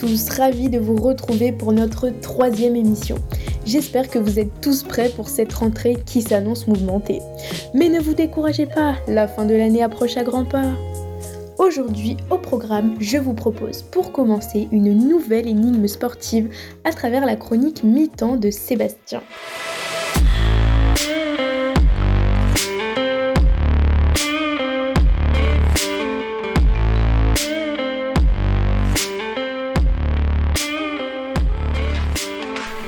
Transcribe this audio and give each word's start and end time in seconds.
tous, 0.00 0.30
ravis 0.30 0.70
de 0.70 0.78
vous 0.78 0.96
retrouver 0.96 1.52
pour 1.52 1.74
notre 1.74 2.08
troisième 2.08 2.74
émission. 2.74 3.16
J'espère 3.66 4.08
que 4.08 4.18
vous 4.18 4.38
êtes 4.38 4.62
tous 4.62 4.82
prêts 4.82 5.10
pour 5.10 5.28
cette 5.28 5.52
rentrée 5.52 5.98
qui 6.06 6.22
s'annonce 6.22 6.66
mouvementée. 6.66 7.20
Mais 7.74 7.90
ne 7.90 8.00
vous 8.00 8.14
découragez 8.14 8.64
pas, 8.64 8.94
la 9.06 9.28
fin 9.28 9.44
de 9.44 9.54
l'année 9.54 9.82
approche 9.82 10.16
à 10.16 10.24
grands 10.24 10.46
pas. 10.46 10.72
Aujourd'hui, 11.58 12.16
au 12.30 12.38
programme, 12.38 12.94
je 12.98 13.18
vous 13.18 13.34
propose 13.34 13.82
pour 13.82 14.10
commencer 14.10 14.68
une 14.72 15.06
nouvelle 15.06 15.46
énigme 15.46 15.86
sportive 15.86 16.48
à 16.84 16.92
travers 16.92 17.26
la 17.26 17.36
chronique 17.36 17.84
mi-temps 17.84 18.36
de 18.36 18.50
Sébastien. 18.50 19.20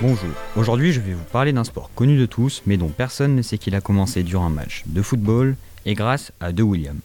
Bonjour, 0.02 0.30
aujourd'hui 0.56 0.90
je 0.90 0.98
vais 0.98 1.12
vous 1.12 1.22
parler 1.22 1.52
d'un 1.52 1.62
sport 1.62 1.88
connu 1.94 2.18
de 2.18 2.26
tous 2.26 2.64
mais 2.66 2.76
dont 2.76 2.88
personne 2.88 3.36
ne 3.36 3.42
sait 3.42 3.56
qu'il 3.56 3.76
a 3.76 3.80
commencé 3.80 4.24
durant 4.24 4.46
un 4.46 4.50
match 4.50 4.82
de 4.86 5.00
football 5.00 5.54
et 5.86 5.94
grâce 5.94 6.32
à 6.40 6.50
De 6.50 6.64
William. 6.64 6.98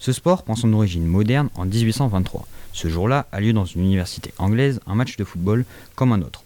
Ce 0.00 0.12
sport 0.12 0.42
prend 0.42 0.54
son 0.54 0.74
origine 0.74 1.06
moderne 1.06 1.48
en 1.54 1.64
1823. 1.64 2.46
Ce 2.74 2.88
jour-là 2.88 3.26
a 3.32 3.40
lieu 3.40 3.54
dans 3.54 3.64
une 3.64 3.80
université 3.80 4.34
anglaise 4.36 4.80
un 4.86 4.94
match 4.94 5.16
de 5.16 5.24
football 5.24 5.64
comme 5.94 6.12
un 6.12 6.20
autre, 6.20 6.44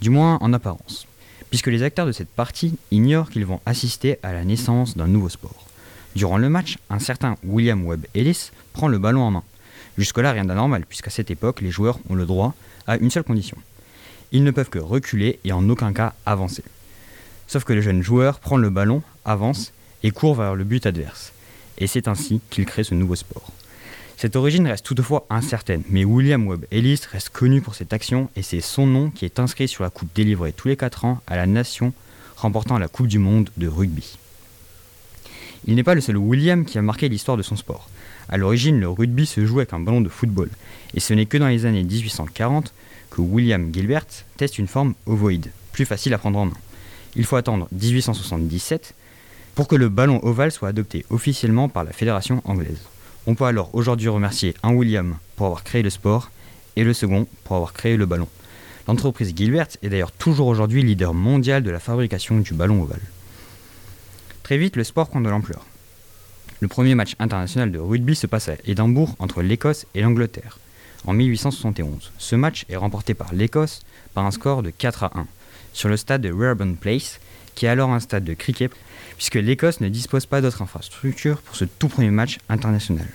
du 0.00 0.08
moins 0.08 0.38
en 0.40 0.54
apparence, 0.54 1.06
puisque 1.50 1.66
les 1.66 1.82
acteurs 1.82 2.06
de 2.06 2.12
cette 2.12 2.30
partie 2.30 2.78
ignorent 2.90 3.28
qu'ils 3.28 3.44
vont 3.44 3.60
assister 3.66 4.18
à 4.22 4.32
la 4.32 4.46
naissance 4.46 4.96
d'un 4.96 5.08
nouveau 5.08 5.28
sport. 5.28 5.66
Durant 6.16 6.38
le 6.38 6.48
match, 6.48 6.78
un 6.88 7.00
certain 7.00 7.36
William 7.44 7.84
Webb 7.86 8.06
Ellis 8.14 8.48
prend 8.72 8.88
le 8.88 8.96
ballon 8.96 9.20
en 9.20 9.30
main. 9.30 9.44
Jusque-là, 9.98 10.32
rien 10.32 10.46
d'anormal, 10.46 10.86
puisqu'à 10.88 11.10
cette 11.10 11.30
époque, 11.30 11.60
les 11.60 11.70
joueurs 11.70 11.98
ont 12.08 12.14
le 12.14 12.24
droit 12.24 12.54
à 12.86 12.96
une 12.96 13.10
seule 13.10 13.24
condition 13.24 13.58
ils 14.34 14.44
ne 14.44 14.50
peuvent 14.50 14.68
que 14.68 14.80
reculer 14.80 15.38
et 15.44 15.52
en 15.52 15.66
aucun 15.70 15.92
cas 15.92 16.12
avancer. 16.26 16.64
Sauf 17.46 17.64
que 17.64 17.72
le 17.72 17.80
jeune 17.80 18.02
joueur 18.02 18.40
prend 18.40 18.56
le 18.56 18.68
ballon, 18.68 19.02
avance 19.24 19.72
et 20.02 20.10
court 20.10 20.34
vers 20.34 20.56
le 20.56 20.64
but 20.64 20.84
adverse. 20.84 21.32
Et 21.78 21.86
c'est 21.86 22.08
ainsi 22.08 22.40
qu'il 22.50 22.66
crée 22.66 22.84
ce 22.84 22.94
nouveau 22.94 23.14
sport. 23.14 23.52
Cette 24.16 24.36
origine 24.36 24.66
reste 24.66 24.84
toutefois 24.84 25.26
incertaine, 25.30 25.82
mais 25.88 26.04
William 26.04 26.46
Webb 26.48 26.66
Ellis 26.72 27.00
reste 27.10 27.30
connu 27.30 27.60
pour 27.60 27.76
cette 27.76 27.92
action 27.92 28.28
et 28.34 28.42
c'est 28.42 28.60
son 28.60 28.86
nom 28.86 29.10
qui 29.10 29.24
est 29.24 29.38
inscrit 29.38 29.68
sur 29.68 29.84
la 29.84 29.90
coupe 29.90 30.10
délivrée 30.14 30.52
tous 30.52 30.68
les 30.68 30.76
4 30.76 31.04
ans 31.04 31.20
à 31.26 31.36
la 31.36 31.46
nation 31.46 31.92
remportant 32.36 32.78
la 32.78 32.88
Coupe 32.88 33.06
du 33.06 33.20
Monde 33.20 33.50
de 33.56 33.68
rugby. 33.68 34.18
Il 35.66 35.76
n'est 35.76 35.84
pas 35.84 35.94
le 35.94 36.00
seul 36.00 36.16
William 36.16 36.64
qui 36.64 36.76
a 36.76 36.82
marqué 36.82 37.08
l'histoire 37.08 37.36
de 37.36 37.42
son 37.42 37.56
sport. 37.56 37.88
À 38.28 38.36
l'origine, 38.36 38.80
le 38.80 38.88
rugby 38.88 39.26
se 39.26 39.46
joue 39.46 39.60
avec 39.60 39.72
un 39.72 39.80
ballon 39.80 40.00
de 40.00 40.08
football, 40.08 40.50
et 40.94 41.00
ce 41.00 41.14
n'est 41.14 41.26
que 41.26 41.38
dans 41.38 41.48
les 41.48 41.66
années 41.66 41.84
1840 41.84 42.72
que 43.10 43.20
William 43.20 43.72
Gilbert 43.72 44.06
teste 44.36 44.58
une 44.58 44.66
forme 44.66 44.94
ovoïde, 45.06 45.50
plus 45.72 45.84
facile 45.84 46.14
à 46.14 46.18
prendre 46.18 46.38
en 46.38 46.46
main. 46.46 46.58
Il 47.16 47.24
faut 47.24 47.36
attendre 47.36 47.68
1877 47.72 48.94
pour 49.54 49.68
que 49.68 49.76
le 49.76 49.88
ballon 49.88 50.20
ovale 50.24 50.50
soit 50.50 50.68
adopté 50.68 51.04
officiellement 51.10 51.68
par 51.68 51.84
la 51.84 51.92
fédération 51.92 52.42
anglaise. 52.44 52.80
On 53.26 53.34
peut 53.34 53.44
alors 53.44 53.74
aujourd'hui 53.74 54.08
remercier 54.08 54.54
un 54.62 54.74
William 54.74 55.16
pour 55.36 55.46
avoir 55.46 55.64
créé 55.64 55.82
le 55.82 55.90
sport 55.90 56.30
et 56.76 56.84
le 56.84 56.92
second 56.92 57.26
pour 57.44 57.56
avoir 57.56 57.72
créé 57.72 57.96
le 57.96 58.06
ballon. 58.06 58.28
L'entreprise 58.86 59.32
Gilbert 59.34 59.68
est 59.82 59.88
d'ailleurs 59.88 60.12
toujours 60.12 60.48
aujourd'hui 60.48 60.82
leader 60.82 61.14
mondial 61.14 61.62
de 61.62 61.70
la 61.70 61.80
fabrication 61.80 62.38
du 62.40 62.52
ballon 62.52 62.82
ovale. 62.82 63.00
Très 64.42 64.58
vite, 64.58 64.76
le 64.76 64.84
sport 64.84 65.08
prend 65.08 65.22
de 65.22 65.30
l'ampleur. 65.30 65.64
Le 66.60 66.68
premier 66.68 66.94
match 66.94 67.14
international 67.18 67.72
de 67.72 67.78
rugby 67.78 68.14
se 68.14 68.26
passe 68.26 68.48
à 68.48 68.56
Édimbourg 68.66 69.14
entre 69.18 69.40
l'Écosse 69.40 69.86
et 69.94 70.02
l'Angleterre 70.02 70.58
en 71.06 71.12
1871. 71.12 72.12
Ce 72.18 72.36
match 72.36 72.64
est 72.68 72.76
remporté 72.76 73.14
par 73.14 73.34
l'Écosse 73.34 73.82
par 74.14 74.24
un 74.24 74.30
score 74.30 74.62
de 74.62 74.70
4 74.70 75.04
à 75.04 75.12
1 75.14 75.26
sur 75.72 75.88
le 75.88 75.96
stade 75.96 76.22
de 76.22 76.32
Rurban 76.32 76.74
Place, 76.74 77.20
qui 77.54 77.66
est 77.66 77.68
alors 77.68 77.90
un 77.90 78.00
stade 78.00 78.24
de 78.24 78.34
cricket, 78.34 78.72
puisque 79.16 79.34
l'Écosse 79.34 79.80
ne 79.80 79.88
dispose 79.88 80.26
pas 80.26 80.40
d'autres 80.40 80.62
infrastructures 80.62 81.42
pour 81.42 81.56
ce 81.56 81.64
tout 81.64 81.88
premier 81.88 82.10
match 82.10 82.38
international. 82.48 83.08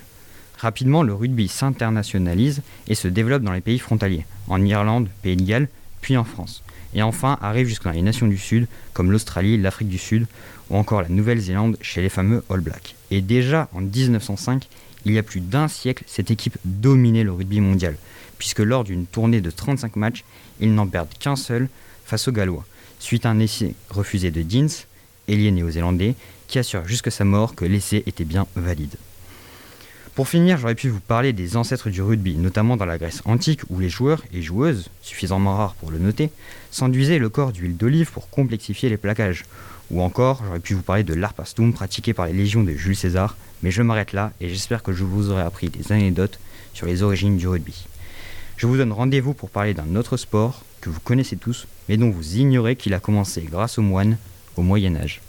Rapidement, 0.58 1.04
le 1.04 1.14
rugby 1.14 1.48
s'internationalise 1.48 2.62
et 2.88 2.96
se 2.96 3.08
développe 3.08 3.44
dans 3.44 3.54
les 3.54 3.62
pays 3.62 3.80
frontaliers, 3.80 4.26
en 4.50 4.64
Irlande, 4.64 5.08
Pays 5.22 5.38
de 5.38 5.44
Galles, 5.44 5.70
puis 6.02 6.18
en 6.18 6.26
France. 6.26 6.64
Et 6.94 7.02
enfin 7.02 7.38
arrive 7.42 7.68
jusqu'à 7.68 7.94
les 7.94 8.02
nations 8.02 8.28
du 8.28 8.38
Sud, 8.38 8.68
comme 8.94 9.12
l'Australie, 9.12 9.58
l'Afrique 9.58 9.90
du 9.90 9.98
Sud, 9.98 10.26
ou 10.70 10.76
encore 10.76 11.02
la 11.02 11.10
Nouvelle-Zélande 11.10 11.78
chez 11.82 12.02
les 12.02 12.10
fameux 12.10 12.44
All 12.50 12.60
Blacks. 12.60 12.96
Et 13.12 13.22
déjà 13.22 13.70
en 13.74 13.82
1905, 13.82 14.68
il 15.10 15.16
y 15.16 15.20
a 15.20 15.24
plus 15.24 15.42
d'un 15.42 15.68
siècle, 15.68 16.04
cette 16.08 16.32
équipe 16.32 16.58
dominait 16.66 17.24
le 17.24 17.32
rugby 17.32 17.60
mondial, 17.62 17.98
puisque 18.38 18.60
lors 18.60 18.84
d'une 18.84 19.06
tournée 19.06 19.42
de 19.42 19.52
35 19.52 19.96
matchs, 19.96 20.24
ils 20.60 20.74
n'en 20.74 20.88
perdent 20.88 21.14
qu'un 21.20 21.36
seul 21.36 21.68
face 22.06 22.28
aux 22.28 22.32
Gallois, 22.32 22.66
suite 23.00 23.26
à 23.26 23.30
un 23.30 23.40
essai 23.40 23.76
refusé 23.90 24.32
de 24.32 24.42
Deans, 24.42 24.86
ailier 25.28 25.52
néo-zélandais, 25.52 26.16
qui 26.48 26.60
assure 26.60 26.88
jusque 26.88 27.12
sa 27.12 27.26
mort 27.26 27.56
que 27.56 27.66
l'essai 27.66 28.04
était 28.06 28.24
bien 28.24 28.48
valide. 28.56 28.96
Pour 30.16 30.28
finir, 30.28 30.58
j'aurais 30.58 30.76
pu 30.76 30.90
vous 30.90 31.00
parler 31.00 31.32
des 31.32 31.56
ancêtres 31.56 31.90
du 31.90 32.02
rugby, 32.02 32.36
notamment 32.36 32.76
dans 32.76 32.86
la 32.86 32.98
Grèce 32.98 33.22
antique 33.26 33.62
où 33.70 33.80
les 33.80 33.90
joueurs 33.90 34.24
et 34.34 34.42
joueuses, 34.42 34.90
suffisamment 35.02 35.56
rares 35.56 35.76
pour 35.76 35.92
le 35.92 35.98
noter, 35.98 36.30
s'enduisaient 36.72 37.20
le 37.20 37.30
corps 37.30 37.54
d'huile 37.54 37.78
d'olive 37.78 38.12
pour 38.12 38.30
complexifier 38.30 38.90
les 38.90 38.98
plaquages. 38.98 39.46
Ou 39.92 40.02
encore, 40.02 40.44
j'aurais 40.46 40.60
pu 40.60 40.76
vous 40.76 40.84
parler 40.84 41.04
de 41.04 41.16
l'arpastum 41.16 41.74
pratiqué 41.74 42.14
par 42.14 42.28
les 42.28 42.34
légions 42.34 42.64
de 42.64 42.74
Jules 42.74 42.96
César, 42.96 43.38
mais 43.64 43.72
je 43.72 43.82
m'arrête 43.82 44.14
là 44.14 44.32
et 44.40 44.48
j'espère 44.48 44.84
que 44.84 44.94
je 44.94 45.04
vous 45.04 45.32
aurai 45.32 45.42
appris 45.42 45.70
des 45.70 45.92
anecdotes 45.92 46.40
sur 46.74 46.86
les 46.86 47.02
origines 47.02 47.38
du 47.38 47.48
rugby. 47.48 47.88
Je 48.58 48.68
vous 48.68 48.78
donne 48.78 48.92
rendez-vous 48.92 49.34
pour 49.34 49.50
parler 49.50 49.74
d'un 49.74 49.96
autre 49.96 50.18
sport 50.18 50.64
que 50.82 50.90
vous 50.90 51.00
connaissez 51.00 51.38
tous, 51.38 51.68
mais 51.88 51.98
dont 51.98 52.12
vous 52.12 52.38
ignorez 52.38 52.76
qu'il 52.76 52.94
a 52.94 53.00
commencé 53.00 53.42
grâce 53.42 53.80
aux 53.80 53.84
moines 53.84 54.18
au 54.58 54.62
Moyen 54.62 54.96
Âge. 54.96 55.22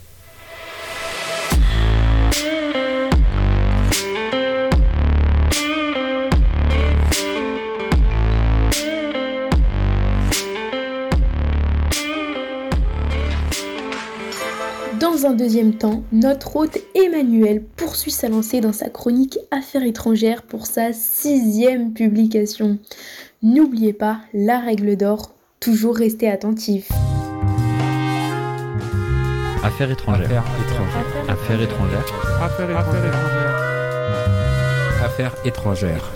Dans 15.20 15.26
un 15.26 15.34
deuxième 15.34 15.74
temps, 15.74 16.02
notre 16.12 16.56
hôte 16.56 16.78
Emmanuel 16.94 17.62
poursuit 17.76 18.10
sa 18.10 18.30
lancée 18.30 18.62
dans 18.62 18.72
sa 18.72 18.88
chronique 18.88 19.38
Affaires 19.50 19.82
étrangères 19.82 20.42
pour 20.42 20.66
sa 20.66 20.94
sixième 20.94 21.92
publication. 21.92 22.78
N'oubliez 23.42 23.92
pas 23.92 24.20
la 24.32 24.60
règle 24.60 24.96
d'or, 24.96 25.32
toujours 25.58 25.96
rester 25.96 26.30
attentif. 26.30 26.88
Affaires 29.62 29.90
étrangères. 29.90 30.44
Affaires 31.28 31.60
étrangères. 31.60 32.04
Affaires 32.48 32.80
étrangères. 32.80 33.14
Affaires 35.04 35.34
étrangères. 35.44 36.12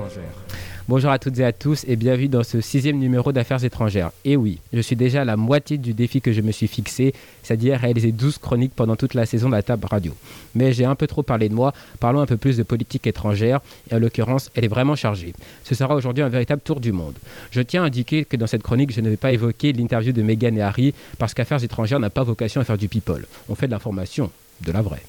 Bonjour 0.86 1.10
à 1.10 1.18
toutes 1.18 1.38
et 1.38 1.44
à 1.46 1.52
tous 1.52 1.86
et 1.88 1.96
bienvenue 1.96 2.28
dans 2.28 2.42
ce 2.42 2.60
sixième 2.60 2.98
numéro 2.98 3.32
d'Affaires 3.32 3.64
étrangères. 3.64 4.10
Et 4.26 4.36
oui, 4.36 4.58
je 4.70 4.80
suis 4.80 4.96
déjà 4.96 5.22
à 5.22 5.24
la 5.24 5.38
moitié 5.38 5.78
du 5.78 5.94
défi 5.94 6.20
que 6.20 6.30
je 6.30 6.42
me 6.42 6.52
suis 6.52 6.68
fixé, 6.68 7.14
c'est-à-dire 7.42 7.80
réaliser 7.80 8.12
12 8.12 8.36
chroniques 8.36 8.74
pendant 8.76 8.94
toute 8.94 9.14
la 9.14 9.24
saison 9.24 9.48
de 9.48 9.54
la 9.54 9.62
table 9.62 9.86
radio. 9.86 10.12
Mais 10.54 10.74
j'ai 10.74 10.84
un 10.84 10.94
peu 10.94 11.06
trop 11.06 11.22
parlé 11.22 11.48
de 11.48 11.54
moi, 11.54 11.72
parlons 12.00 12.20
un 12.20 12.26
peu 12.26 12.36
plus 12.36 12.58
de 12.58 12.62
politique 12.62 13.06
étrangère, 13.06 13.62
et 13.90 13.94
en 13.94 13.98
l'occurrence, 13.98 14.50
elle 14.54 14.66
est 14.66 14.68
vraiment 14.68 14.94
chargée. 14.94 15.32
Ce 15.62 15.74
sera 15.74 15.94
aujourd'hui 15.94 16.22
un 16.22 16.28
véritable 16.28 16.60
tour 16.60 16.80
du 16.80 16.92
monde. 16.92 17.14
Je 17.50 17.62
tiens 17.62 17.84
à 17.84 17.86
indiquer 17.86 18.26
que 18.26 18.36
dans 18.36 18.46
cette 18.46 18.62
chronique, 18.62 18.92
je 18.92 19.00
ne 19.00 19.08
vais 19.08 19.16
pas 19.16 19.32
évoquer 19.32 19.72
l'interview 19.72 20.12
de 20.12 20.20
Meghan 20.20 20.54
et 20.54 20.60
Harry, 20.60 20.92
parce 21.16 21.32
qu'Affaires 21.32 21.64
étrangères 21.64 21.98
n'a 21.98 22.10
pas 22.10 22.24
vocation 22.24 22.60
à 22.60 22.64
faire 22.64 22.76
du 22.76 22.88
people. 22.88 23.24
On 23.48 23.54
fait 23.54 23.68
de 23.68 23.72
l'information, 23.72 24.30
de 24.60 24.70
la 24.70 24.82
vraie. 24.82 25.02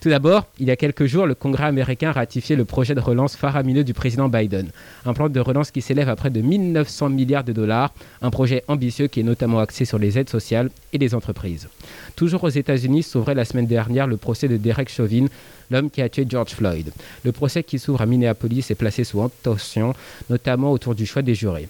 Tout 0.00 0.10
d'abord, 0.10 0.46
il 0.58 0.66
y 0.66 0.70
a 0.70 0.76
quelques 0.76 1.06
jours, 1.06 1.26
le 1.26 1.34
Congrès 1.34 1.64
américain 1.64 2.10
a 2.10 2.12
ratifié 2.12 2.54
le 2.54 2.64
projet 2.64 2.94
de 2.94 3.00
relance 3.00 3.34
faramineux 3.34 3.82
du 3.82 3.94
président 3.94 4.28
Biden. 4.28 4.70
Un 5.06 5.14
plan 5.14 5.28
de 5.28 5.40
relance 5.40 5.70
qui 5.70 5.80
s'élève 5.80 6.08
à 6.08 6.16
près 6.16 6.30
de 6.30 6.40
1900 6.40 7.08
milliards 7.08 7.44
de 7.44 7.52
dollars, 7.52 7.92
un 8.20 8.30
projet 8.30 8.62
ambitieux 8.68 9.06
qui 9.06 9.20
est 9.20 9.24
notamment 9.24 9.58
axé 9.58 9.84
sur 9.84 9.98
les 9.98 10.18
aides 10.18 10.28
sociales 10.28 10.70
et 10.92 10.98
les 10.98 11.14
entreprises. 11.14 11.68
Toujours 12.14 12.44
aux 12.44 12.50
États-Unis 12.50 13.02
s'ouvrait 13.02 13.34
la 13.34 13.44
semaine 13.44 13.66
dernière 13.66 14.06
le 14.06 14.18
procès 14.18 14.48
de 14.48 14.58
Derek 14.58 14.90
Chauvin, 14.90 15.26
l'homme 15.70 15.90
qui 15.90 16.02
a 16.02 16.08
tué 16.08 16.26
George 16.28 16.50
Floyd. 16.50 16.92
Le 17.24 17.32
procès 17.32 17.62
qui 17.62 17.78
s'ouvre 17.78 18.02
à 18.02 18.06
Minneapolis 18.06 18.70
est 18.70 18.74
placé 18.74 19.02
sous 19.02 19.26
tension, 19.42 19.94
notamment 20.28 20.72
autour 20.72 20.94
du 20.94 21.06
choix 21.06 21.22
des 21.22 21.34
jurés. 21.34 21.68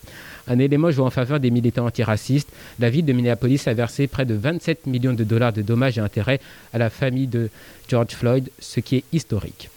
Un 0.49 0.59
élément 0.59 0.91
jouant 0.91 1.07
en 1.07 1.11
faveur 1.11 1.41
des 1.41 1.51
militants 1.51 1.87
antiracistes, 1.87 2.49
la 2.79 2.91
ville 2.91 3.05
de 3.05 3.13
Minneapolis 3.13 3.67
a 3.67 3.75
versé 3.75 4.07
près 4.07 4.25
de 4.25 4.35
27 4.35 4.87
millions 4.87 5.13
de 5.13 5.25
dollars 5.25 5.53
de 5.53 5.63
dommages 5.63 5.99
et 5.99 6.01
intérêts 6.01 6.41
à 6.73 6.79
la 6.79 6.91
famille 6.91 7.27
de 7.27 7.51
George 7.89 8.13
Floyd, 8.13 8.51
ce 8.59 8.81
qui 8.81 8.97
est 8.97 9.05
historique. 9.13 9.71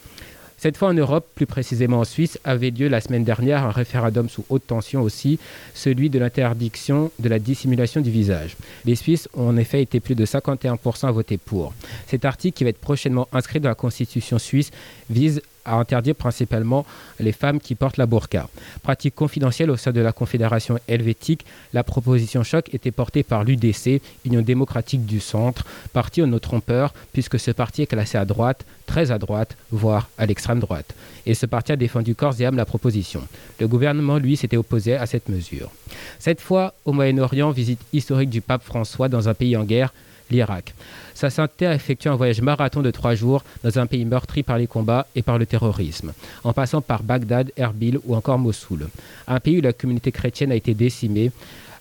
Cette 0.59 0.75
fois 0.75 0.89
en 0.89 0.93
Europe, 0.93 1.25
plus 1.35 1.45
précisément 1.45 1.99
en 1.99 2.03
Suisse, 2.03 2.37
avait 2.43 2.71
lieu 2.71 2.89
la 2.89 2.99
semaine 2.99 3.23
dernière 3.23 3.63
un 3.63 3.71
référendum 3.71 4.27
sous 4.27 4.43
haute 4.49 4.67
tension 4.67 5.01
aussi, 5.01 5.39
celui 5.73 6.09
de 6.09 6.19
l'interdiction 6.19 7.11
de 7.17 7.29
la 7.29 7.39
dissimulation 7.39 8.01
du 8.01 8.11
visage. 8.11 8.57
Les 8.83 8.95
Suisses 8.95 9.29
ont 9.33 9.47
en 9.47 9.55
effet 9.55 9.81
été 9.81 10.01
plus 10.01 10.15
de 10.15 10.25
51% 10.25 11.07
à 11.07 11.11
voter 11.11 11.37
pour. 11.37 11.73
Cet 12.07 12.25
article, 12.25 12.57
qui 12.57 12.65
va 12.65 12.71
être 12.71 12.77
prochainement 12.77 13.29
inscrit 13.31 13.61
dans 13.61 13.69
la 13.69 13.75
Constitution 13.75 14.37
suisse, 14.37 14.71
vise 15.09 15.41
à 15.65 15.75
interdire 15.75 16.15
principalement 16.15 16.85
les 17.19 17.31
femmes 17.31 17.59
qui 17.59 17.75
portent 17.75 17.97
la 17.97 18.05
burqa. 18.05 18.47
Pratique 18.83 19.15
confidentielle 19.15 19.71
au 19.71 19.77
sein 19.77 19.91
de 19.91 20.01
la 20.01 20.11
Confédération 20.11 20.79
helvétique, 20.87 21.45
la 21.73 21.83
proposition 21.83 22.43
choc 22.43 22.73
était 22.73 22.91
portée 22.91 23.23
par 23.23 23.43
l'UDC, 23.43 24.01
Union 24.25 24.41
démocratique 24.41 25.05
du 25.05 25.19
centre, 25.19 25.65
parti 25.93 26.21
au 26.21 26.25
no 26.25 26.39
trompeur, 26.39 26.93
puisque 27.13 27.39
ce 27.39 27.51
parti 27.51 27.83
est 27.83 27.87
classé 27.87 28.17
à 28.17 28.25
droite, 28.25 28.65
très 28.85 29.11
à 29.11 29.19
droite, 29.19 29.55
voire 29.71 30.09
à 30.17 30.25
l'extrême 30.25 30.59
droite. 30.59 30.95
Et 31.25 31.33
ce 31.33 31.45
parti 31.45 31.71
a 31.71 31.75
défendu 31.75 32.15
corps 32.15 32.39
et 32.39 32.45
âme 32.45 32.55
la 32.55 32.65
proposition. 32.65 33.21
Le 33.59 33.67
gouvernement, 33.67 34.17
lui, 34.17 34.35
s'était 34.35 34.57
opposé 34.57 34.95
à 34.95 35.05
cette 35.05 35.29
mesure. 35.29 35.69
Cette 36.17 36.41
fois, 36.41 36.73
au 36.85 36.93
Moyen-Orient, 36.93 37.51
visite 37.51 37.81
historique 37.93 38.29
du 38.29 38.41
pape 38.41 38.63
François 38.63 39.09
dans 39.09 39.29
un 39.29 39.33
pays 39.33 39.55
en 39.55 39.63
guerre, 39.63 39.93
l'Irak. 40.29 40.73
Sa 41.13 41.29
sainteté 41.29 41.67
a 41.67 41.73
effectué 41.73 42.09
un 42.09 42.15
voyage 42.15 42.41
marathon 42.41 42.81
de 42.81 42.91
trois 42.91 43.15
jours 43.15 43.43
dans 43.63 43.79
un 43.79 43.87
pays 43.87 44.05
meurtri 44.05 44.43
par 44.43 44.57
les 44.57 44.67
combats 44.67 45.07
et 45.15 45.21
par 45.21 45.37
le 45.37 45.45
terrorisme, 45.45 46.13
en 46.43 46.53
passant 46.53 46.81
par 46.81 47.03
Bagdad, 47.03 47.51
Erbil 47.57 47.99
ou 48.05 48.15
encore 48.15 48.39
Mossoul. 48.39 48.87
Un 49.27 49.39
pays 49.39 49.59
où 49.59 49.61
la 49.61 49.73
communauté 49.73 50.11
chrétienne 50.11 50.51
a 50.51 50.55
été 50.55 50.73
décimée. 50.73 51.31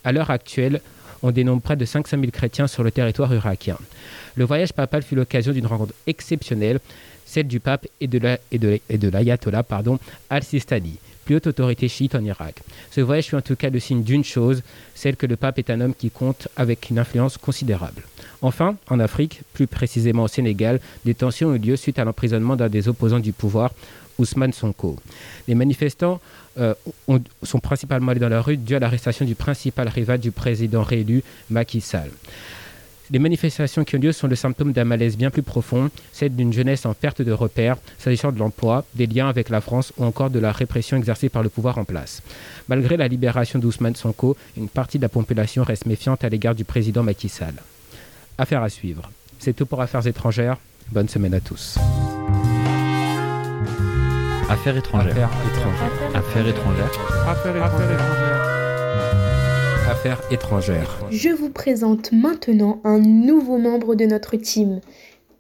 À 0.05 0.13
l'heure 0.13 0.31
actuelle, 0.31 0.81
on 1.23 1.31
dénombre 1.31 1.63
près 1.63 1.77
de 1.77 1.85
500 1.85 2.19
000 2.19 2.31
chrétiens 2.31 2.67
sur 2.67 2.83
le 2.83 2.91
territoire 2.91 3.33
irakien. 3.35 3.77
Le 4.37 4.45
voyage 4.45 4.73
papal 4.73 5.03
fut 5.03 5.17
l'occasion 5.17 5.53
d'une 5.53 5.67
rencontre 5.67 5.95
exceptionnelle, 6.07 6.79
celle 7.25 7.49
du 7.49 7.61
pape 7.61 7.87
et 8.01 8.07
de 8.07 9.09
l'ayatollah 9.09 9.65
al-Sistani 10.31 10.99
plus 11.29 11.37
haute 11.37 11.47
autorité 11.49 11.89
chiite 11.89 12.15
en 12.15 12.25
Irak. 12.25 12.63
Ce 12.91 13.03
voyage 13.03 13.27
fut 13.27 13.35
en 13.35 13.43
tout 13.43 13.55
cas 13.55 13.69
le 13.69 13.79
signe 13.79 14.03
d'une 14.03 14.25
chose, 14.25 14.63
celle 14.95 15.15
que 15.15 15.27
le 15.27 15.37
pape 15.37 15.59
est 15.59 15.69
un 15.69 15.83
homme 15.83 15.95
qui 15.95 16.11
compte 16.11 16.49
avec 16.57 16.89
une 16.89 16.99
influence 16.99 17.37
considérable. 17.37 18.01
Enfin, 18.41 18.77
en 18.89 19.01
Afrique, 19.01 19.43
plus 19.53 19.67
précisément 19.67 20.25
au 20.25 20.29
Sénégal, 20.29 20.81
des 21.05 21.15
tensions 21.15 21.49
ont 21.49 21.55
eu 21.55 21.59
lieu 21.59 21.77
suite 21.77 21.99
à 21.99 22.05
l'emprisonnement 22.05 22.57
d'un 22.57 22.69
des 22.69 22.89
opposants 22.89 23.19
du 23.19 23.33
pouvoir, 23.33 23.73
Ousmane 24.19 24.53
Sonko. 24.53 24.97
Les 25.47 25.55
manifestants 25.55 26.21
euh, 26.59 26.75
sont 27.43 27.59
principalement 27.61 28.11
allés 28.11 28.21
dans 28.21 28.29
la 28.29 28.41
rue 28.41 28.57
dû 28.57 28.75
à 28.75 28.79
l'arrestation 28.79 29.25
du 29.25 29.35
principal 29.35 29.89
rival 29.89 30.19
du 30.19 30.31
président 30.31 30.83
réélu, 30.83 31.23
Macky 31.51 31.81
Sall. 31.81 32.11
Les 33.11 33.19
manifestations 33.19 33.85
qui 33.85 33.97
ont 33.97 34.01
lieu 34.01 34.13
sont 34.13 34.27
le 34.27 34.37
symptôme 34.37 34.73
d'un 34.73 34.85
malaise 34.85 35.17
bien 35.17 35.31
plus 35.31 35.43
profond, 35.43 35.89
celle 36.13 36.37
d'une 36.37 36.53
jeunesse 36.53 36.85
en 36.85 36.93
perte 36.93 37.23
de 37.23 37.33
repères, 37.33 37.79
s'agissant 37.99 38.33
de 38.33 38.39
l'emploi, 38.39 38.85
des 38.97 39.07
liens 39.07 39.29
avec 39.31 39.49
la 39.49 39.63
France 39.63 39.95
ou 39.97 40.05
encore 40.05 40.29
de 40.29 40.39
la 40.39 40.53
répression 40.53 40.99
exercée 40.99 41.31
par 41.31 41.43
le 41.43 41.49
pouvoir 41.49 41.79
en 41.79 41.85
place. 41.85 42.23
Malgré 42.69 42.99
la 42.99 43.09
libération 43.09 43.59
d'Ousmane 43.59 43.97
Sonko, 43.97 44.37
une 44.59 44.69
partie 44.69 44.99
de 44.99 45.03
la 45.03 45.09
population 45.09 45.65
reste 45.65 45.87
méfiante 45.87 46.23
à 46.23 46.29
l'égard 46.29 46.55
du 46.55 46.65
président 46.65 47.03
Macky 47.03 47.31
Sall. 47.31 47.55
Affaire 48.41 48.63
à 48.63 48.69
suivre. 48.69 49.11
C'est 49.41 49.53
tout 49.53 49.67
pour 49.67 49.81
Affaires 49.81 50.07
étrangères. 50.07 50.59
Bonne 50.93 51.09
semaine 51.09 51.35
à 51.35 51.41
tous. 51.41 51.77
Affaires 54.49 54.77
étrangères. 54.77 55.29
Affaires 55.29 55.57
étrangères. 55.57 56.11
Affaires 56.15 56.47
étrangères. 56.47 56.91
Affaires 57.27 57.57
étrangères. 57.57 58.51
Affaires 59.91 60.21
étrangères. 60.31 60.99
Je 61.11 61.31
vous 61.31 61.51
présente 61.51 62.13
maintenant 62.13 62.81
un 62.85 63.01
nouveau 63.01 63.59
membre 63.59 63.97
de 63.97 64.05
notre 64.05 64.37
team. 64.37 64.83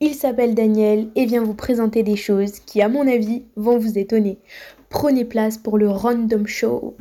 Il 0.00 0.14
s'appelle 0.14 0.56
Daniel 0.56 1.06
et 1.14 1.24
vient 1.24 1.44
vous 1.44 1.54
présenter 1.54 2.02
des 2.02 2.16
choses 2.16 2.58
qui, 2.66 2.82
à 2.82 2.88
mon 2.88 3.06
avis, 3.06 3.44
vont 3.54 3.78
vous 3.78 3.96
étonner. 3.96 4.38
Prenez 4.88 5.24
place 5.24 5.56
pour 5.56 5.78
le 5.78 5.88
Random 5.88 6.48
Show. 6.48 6.96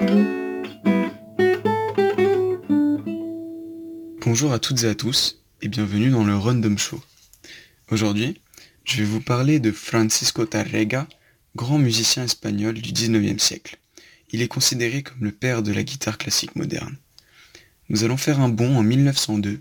Bonjour 4.24 4.54
à 4.54 4.60
toutes 4.60 4.84
et 4.84 4.90
à 4.90 4.94
tous 4.94 5.42
et 5.62 5.70
bienvenue 5.70 6.12
dans 6.12 6.24
le 6.24 6.38
Random 6.38 6.78
Show. 6.78 7.02
Aujourd'hui, 7.90 8.40
je 8.84 8.98
vais 8.98 9.06
vous 9.06 9.22
parler 9.22 9.60
de 9.60 9.72
Francisco 9.72 10.46
Tarrega, 10.46 11.08
grand 11.56 11.80
musicien 11.80 12.26
espagnol 12.26 12.76
du 12.76 12.92
19e 12.92 13.40
siècle. 13.40 13.78
Il 14.32 14.44
est 14.44 14.48
considéré 14.48 15.02
comme 15.02 15.24
le 15.24 15.32
père 15.32 15.64
de 15.64 15.74
la 15.74 15.82
guitare 15.82 16.20
classique 16.20 16.56
moderne. 16.56 16.98
Nous 17.90 18.04
allons 18.04 18.18
faire 18.18 18.40
un 18.40 18.50
bond 18.50 18.76
en 18.78 18.84
1902, 18.84 19.60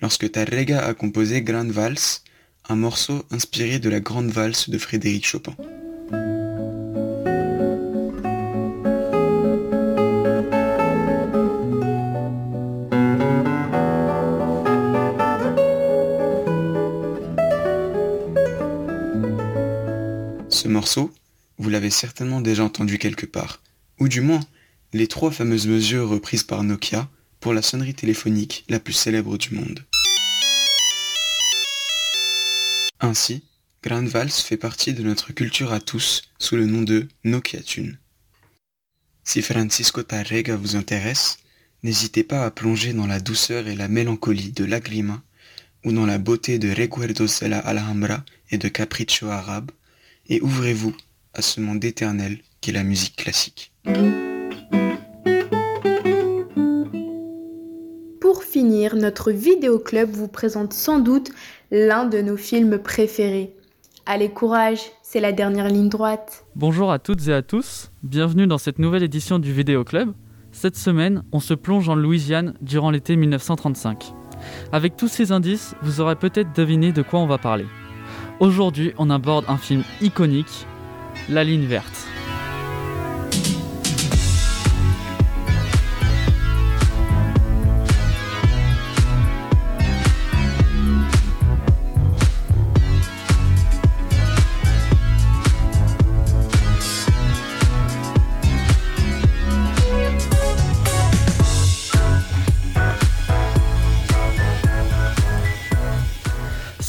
lorsque 0.00 0.30
Tarrega 0.30 0.84
a 0.84 0.94
composé 0.94 1.42
Grande 1.42 1.72
Valse, 1.72 2.22
un 2.68 2.76
morceau 2.76 3.24
inspiré 3.30 3.80
de 3.80 3.88
la 3.88 3.98
Grande 3.98 4.30
Valse 4.30 4.70
de 4.70 4.78
Frédéric 4.78 5.26
Chopin. 5.26 5.56
Vous 21.58 21.70
l'avez 21.70 21.90
certainement 21.90 22.40
déjà 22.40 22.64
entendu 22.64 22.98
quelque 22.98 23.26
part, 23.26 23.62
ou 23.98 24.08
du 24.08 24.20
moins 24.20 24.40
les 24.92 25.06
trois 25.06 25.30
fameuses 25.30 25.66
mesures 25.66 26.08
reprises 26.08 26.42
par 26.42 26.64
Nokia 26.64 27.08
pour 27.40 27.54
la 27.54 27.62
sonnerie 27.62 27.94
téléphonique 27.94 28.64
la 28.68 28.80
plus 28.80 28.92
célèbre 28.92 29.38
du 29.38 29.54
monde. 29.54 29.84
Ainsi, 33.00 33.42
Grand 33.82 34.06
Vals 34.06 34.30
fait 34.30 34.56
partie 34.56 34.92
de 34.92 35.02
notre 35.02 35.32
culture 35.32 35.72
à 35.72 35.80
tous 35.80 36.22
sous 36.38 36.56
le 36.56 36.66
nom 36.66 36.82
de 36.82 37.08
Nokia 37.24 37.60
Tune. 37.62 37.98
Si 39.24 39.42
Francisco 39.42 40.02
Tarrega 40.02 40.56
vous 40.56 40.76
intéresse, 40.76 41.38
n'hésitez 41.82 42.22
pas 42.22 42.44
à 42.44 42.50
plonger 42.50 42.92
dans 42.92 43.06
la 43.06 43.20
douceur 43.20 43.66
et 43.66 43.76
la 43.76 43.88
mélancolie 43.88 44.52
de 44.52 44.64
Lagrima 44.64 45.22
ou 45.84 45.92
dans 45.92 46.06
la 46.06 46.18
beauté 46.18 46.58
de 46.58 46.70
Recuerdos 46.70 47.40
de 47.40 47.46
la 47.46 47.58
Alhambra 47.58 48.24
et 48.50 48.58
de 48.58 48.68
Capriccio 48.68 49.28
arabe 49.28 49.70
et 50.28 50.40
ouvrez-vous 50.40 50.94
à 51.34 51.42
ce 51.42 51.60
monde 51.60 51.84
éternel 51.84 52.38
qu'est 52.60 52.72
la 52.72 52.84
musique 52.84 53.16
classique. 53.16 53.72
finir, 58.52 58.96
notre 58.96 59.32
vidéoclub 59.32 60.10
vous 60.10 60.28
présente 60.28 60.74
sans 60.74 60.98
doute 60.98 61.30
l'un 61.70 62.04
de 62.04 62.20
nos 62.20 62.36
films 62.36 62.78
préférés. 62.78 63.56
Allez, 64.04 64.28
courage, 64.28 64.80
c'est 65.02 65.20
la 65.20 65.32
dernière 65.32 65.68
ligne 65.68 65.88
droite. 65.88 66.44
Bonjour 66.54 66.92
à 66.92 66.98
toutes 66.98 67.28
et 67.28 67.32
à 67.32 67.40
tous, 67.40 67.90
bienvenue 68.02 68.46
dans 68.46 68.58
cette 68.58 68.78
nouvelle 68.78 69.04
édition 69.04 69.38
du 69.38 69.52
Vidéoclub. 69.54 70.12
Cette 70.50 70.76
semaine, 70.76 71.22
on 71.32 71.40
se 71.40 71.54
plonge 71.54 71.88
en 71.88 71.94
Louisiane 71.94 72.52
durant 72.60 72.90
l'été 72.90 73.16
1935. 73.16 74.12
Avec 74.70 74.96
tous 74.96 75.08
ces 75.08 75.32
indices, 75.32 75.74
vous 75.80 76.02
aurez 76.02 76.16
peut-être 76.16 76.54
deviné 76.54 76.92
de 76.92 77.00
quoi 77.00 77.20
on 77.20 77.26
va 77.26 77.38
parler. 77.38 77.64
Aujourd'hui, 78.40 78.92
on 78.98 79.10
aborde 79.10 79.44
un 79.48 79.56
film 79.56 79.84
iconique, 80.00 80.66
La 81.28 81.44
ligne 81.44 81.66
verte. 81.66 82.11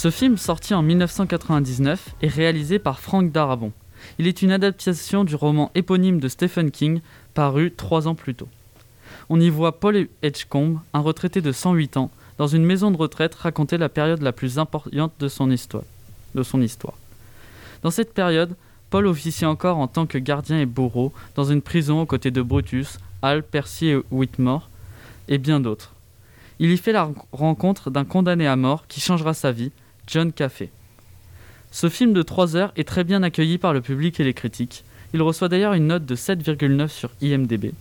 Ce 0.04 0.12
film, 0.12 0.36
sorti 0.38 0.74
en 0.74 0.82
1999, 0.82 2.16
est 2.22 2.28
réalisé 2.28 2.78
par 2.78 3.00
Frank 3.00 3.32
Darabont. 3.32 3.72
Il 4.20 4.28
est 4.28 4.42
une 4.42 4.52
adaptation 4.52 5.24
du 5.24 5.34
roman 5.34 5.72
éponyme 5.76 6.20
de 6.20 6.28
Stephen 6.28 6.72
King, 6.72 7.00
paru 7.34 7.72
trois 7.72 8.06
ans 8.10 8.14
plus 8.14 8.36
tôt. 8.36 8.50
On 9.30 9.40
y 9.40 9.50
voit 9.50 9.80
Paul 9.80 10.10
Edgecombe, 10.22 10.80
un 10.94 11.00
retraité 11.00 11.40
de 11.40 11.54
108 11.54 11.96
ans, 11.96 12.12
dans 12.38 12.48
une 12.48 12.66
maison 12.66 12.92
de 12.92 12.98
retraite 12.98 13.34
raconter 13.34 13.78
la 13.78 13.88
période 13.88 14.22
la 14.22 14.34
plus 14.34 14.60
importante 14.60 15.14
de 15.22 15.28
son 15.30 15.50
histoire. 15.50 15.86
De 16.36 16.44
son 16.44 16.62
histoire. 16.62 16.98
Dans 17.82 17.90
cette 17.90 18.14
période, 18.14 18.58
Paul 18.90 19.08
officie 19.08 19.46
encore 19.46 19.78
en 19.78 19.88
tant 19.88 20.06
que 20.06 20.18
gardien 20.18 20.60
et 20.60 20.66
bourreau 20.66 21.14
dans 21.36 21.46
une 21.46 21.62
prison 21.62 22.02
aux 22.02 22.06
côtés 22.06 22.30
de 22.30 22.42
Brutus, 22.42 23.00
Hal, 23.22 23.42
Percy 23.42 23.88
et 23.88 24.02
Whitmore, 24.12 24.68
et 25.30 25.38
bien 25.38 25.62
d'autres. 25.62 25.94
Il 26.60 26.72
y 26.72 26.78
fait 26.78 26.92
la 26.92 27.10
rencontre 27.32 27.90
d'un 27.90 28.04
condamné 28.04 28.48
à 28.48 28.58
mort 28.58 28.86
qui 28.88 29.00
changera 29.00 29.34
sa 29.34 29.54
vie, 29.54 29.72
John 30.08 30.32
Café. 30.32 30.70
Ce 31.72 31.90
film 31.90 32.14
de 32.14 32.22
3 32.22 32.56
heures 32.56 32.72
est 32.76 32.88
très 32.88 33.04
bien 33.04 33.24
accueilli 33.24 33.58
par 33.58 33.74
le 33.74 33.82
public 33.82 34.20
et 34.20 34.24
les 34.24 34.34
critiques. 34.34 34.84
Il 35.14 35.22
reçoit 35.22 35.50
d'ailleurs 35.50 35.74
une 35.74 35.88
note 35.88 36.06
de 36.06 36.16
7,9 36.16 36.88
sur 36.88 37.10
IMDB. 37.22 37.74